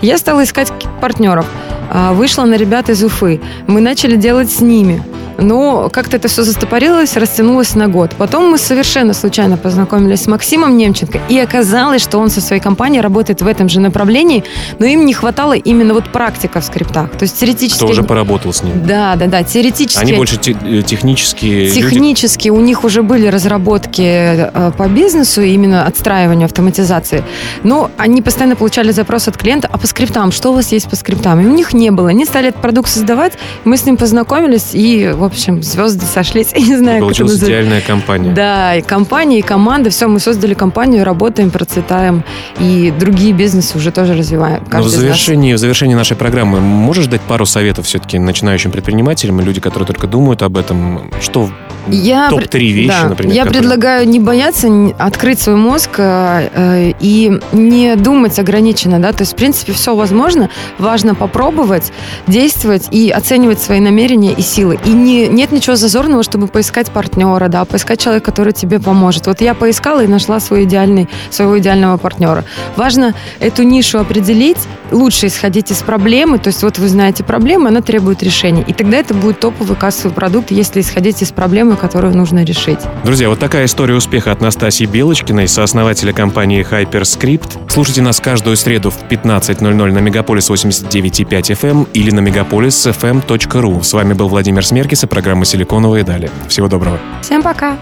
Я 0.00 0.18
стала 0.18 0.44
искать 0.44 0.72
партнеров. 1.00 1.46
А, 1.90 2.12
вышла 2.12 2.44
на 2.44 2.54
ребят 2.54 2.90
из 2.90 3.02
Уфы. 3.04 3.40
Мы 3.66 3.80
начали 3.80 4.16
делать 4.16 4.50
с 4.50 4.60
ними. 4.60 5.02
Но 5.38 5.88
как-то 5.90 6.16
это 6.16 6.28
все 6.28 6.42
застопорилось, 6.42 7.16
растянулось 7.16 7.74
на 7.74 7.88
год. 7.88 8.12
Потом 8.16 8.50
мы 8.50 8.58
совершенно 8.58 9.14
случайно 9.14 9.56
познакомились 9.56 10.22
с 10.22 10.26
Максимом 10.26 10.76
Немченко, 10.76 11.20
и 11.28 11.38
оказалось, 11.38 12.02
что 12.02 12.18
он 12.18 12.30
со 12.30 12.40
своей 12.40 12.62
компанией 12.62 13.00
работает 13.00 13.42
в 13.42 13.46
этом 13.46 13.68
же 13.68 13.80
направлении, 13.80 14.44
но 14.78 14.86
им 14.86 15.04
не 15.06 15.12
хватало 15.14 15.54
именно 15.54 15.94
вот 15.94 16.04
практика 16.12 16.60
в 16.60 16.64
скриптах. 16.64 17.10
То 17.10 17.24
есть 17.24 17.38
теоретически... 17.38 17.78
Кто 17.78 17.88
уже 17.88 18.02
поработал 18.02 18.52
с 18.52 18.62
ним. 18.62 18.86
Да, 18.86 19.16
да, 19.16 19.26
да, 19.26 19.42
теоретически... 19.42 20.02
Они 20.02 20.12
больше 20.12 20.36
те- 20.36 20.56
э, 20.64 20.82
технические 20.82 21.66
люди. 21.66 21.80
Технически 21.80 22.48
у 22.48 22.60
них 22.60 22.84
уже 22.84 23.02
были 23.02 23.26
разработки 23.26 24.02
э, 24.02 24.72
по 24.76 24.88
бизнесу, 24.88 25.42
именно 25.42 25.86
отстраиванию 25.86 26.46
автоматизации. 26.46 27.24
Но 27.62 27.90
они 27.96 28.22
постоянно 28.22 28.56
получали 28.56 28.92
запрос 28.92 29.28
от 29.28 29.36
клиента, 29.36 29.68
а 29.70 29.78
по 29.78 29.86
скриптам, 29.86 30.32
что 30.32 30.50
у 30.50 30.54
вас 30.54 30.72
есть 30.72 30.88
по 30.88 30.96
скриптам? 30.96 31.40
И 31.40 31.46
у 31.46 31.52
них 31.52 31.72
не 31.74 31.90
было. 31.90 32.10
Они 32.10 32.24
стали 32.24 32.48
этот 32.48 32.62
продукт 32.62 32.88
создавать, 32.90 33.34
мы 33.64 33.76
с 33.76 33.84
ним 33.84 33.96
познакомились, 33.96 34.70
и, 34.72 35.12
в 35.24 35.32
общем, 35.32 35.62
звезды 35.62 36.04
сошлись. 36.06 36.52
Я 36.54 36.60
не 36.60 36.76
знаю, 36.76 37.00
как 37.00 37.12
это 37.12 37.22
называется. 37.22 37.46
идеальная 37.46 37.80
компания. 37.80 38.32
Да, 38.32 38.76
и 38.76 38.82
компания, 38.82 39.38
и 39.38 39.42
команда, 39.42 39.90
все, 39.90 40.06
мы 40.06 40.20
создали 40.20 40.54
компанию, 40.54 41.04
работаем, 41.04 41.50
процветаем, 41.50 42.24
и 42.58 42.92
другие 42.98 43.32
бизнесы 43.32 43.76
уже 43.76 43.90
тоже 43.90 44.14
развиваем. 44.14 44.62
Но 44.70 44.82
в 44.82 44.86
из 44.86 44.92
нас. 44.92 45.00
завершении, 45.00 45.54
в 45.54 45.58
завершении 45.58 45.94
нашей 45.94 46.16
программы 46.16 46.60
можешь 46.60 47.06
дать 47.06 47.22
пару 47.22 47.46
советов 47.46 47.86
все-таки 47.86 48.18
начинающим 48.18 48.70
предпринимателям 48.70 49.40
и 49.40 49.44
люди, 49.44 49.60
которые 49.60 49.86
только 49.86 50.06
думают 50.06 50.42
об 50.42 50.56
этом? 50.56 51.10
Что 51.20 51.48
Я 51.88 52.28
топ-3 52.30 52.48
пред- 52.48 52.62
вещи, 52.74 52.88
да, 52.88 53.08
например? 53.08 53.34
Я 53.34 53.42
которые- 53.44 53.60
предлагаю 53.60 54.08
не 54.08 54.20
бояться, 54.20 54.68
открыть 54.98 55.40
свой 55.40 55.56
мозг 55.56 55.90
э, 55.98 56.48
э, 56.54 56.92
и 57.00 57.38
не 57.52 57.96
думать 57.96 58.38
ограниченно, 58.38 58.98
да, 58.98 59.12
то 59.12 59.22
есть, 59.22 59.32
в 59.32 59.36
принципе, 59.36 59.72
все 59.72 59.94
возможно, 59.94 60.48
важно 60.78 61.14
попробовать, 61.14 61.92
действовать 62.26 62.88
и 62.90 63.10
оценивать 63.10 63.60
свои 63.60 63.80
намерения 63.80 64.32
и 64.32 64.42
силы. 64.42 64.78
И 64.84 64.90
не, 64.90 65.28
нет 65.28 65.52
ничего 65.52 65.76
зазорного, 65.76 66.22
чтобы 66.22 66.46
поискать 66.46 66.90
партнера, 66.90 67.48
да, 67.48 67.64
поискать 67.64 68.00
человека, 68.00 68.26
который 68.26 68.52
тебе 68.52 68.80
поможет. 68.80 69.26
Вот 69.26 69.40
я 69.40 69.54
поискала 69.54 70.02
и 70.02 70.06
нашла 70.06 70.40
свой 70.40 70.64
идеальный, 70.64 71.08
своего 71.30 71.58
идеального 71.58 71.96
партнера. 71.96 72.44
Важно 72.76 73.14
эту 73.40 73.62
нишу 73.62 73.98
определить, 73.98 74.58
лучше 74.90 75.26
исходить 75.26 75.70
из 75.70 75.78
проблемы, 75.78 76.38
то 76.38 76.48
есть 76.48 76.62
вот 76.62 76.78
вы 76.78 76.88
знаете 76.88 77.24
проблему, 77.24 77.68
она 77.68 77.80
требует 77.82 78.22
решения. 78.22 78.64
И 78.66 78.72
тогда 78.72 78.96
это 78.98 79.14
будет 79.14 79.40
топовый 79.40 79.76
кассовый 79.76 80.12
продукт, 80.14 80.50
если 80.50 80.80
исходить 80.80 81.20
из 81.22 81.30
проблемы, 81.32 81.73
которую 81.76 82.16
нужно 82.16 82.44
решить. 82.44 82.80
Друзья, 83.04 83.28
вот 83.28 83.38
такая 83.38 83.66
история 83.66 83.94
успеха 83.94 84.32
от 84.32 84.40
Настасьи 84.40 84.86
Белочкиной, 84.86 85.48
сооснователя 85.48 86.12
компании 86.12 86.66
HyperScript. 86.68 87.70
Слушайте 87.70 88.02
нас 88.02 88.20
каждую 88.20 88.56
среду 88.56 88.90
в 88.90 89.02
15.00 89.08 89.92
на 89.92 89.98
Мегаполис 89.98 90.50
89.5 90.50 91.28
FM 91.28 91.70
эм 91.70 91.82
или 91.92 92.10
на 92.10 92.20
megapolisfm.ru. 92.20 93.82
С 93.82 93.92
вами 93.92 94.12
был 94.12 94.28
Владимир 94.28 94.64
Смеркис 94.64 95.04
и 95.04 95.06
программа 95.06 95.44
«Силиконовые 95.44 96.04
дали». 96.04 96.30
Всего 96.48 96.68
доброго. 96.68 96.98
Всем 97.22 97.42
пока! 97.42 97.76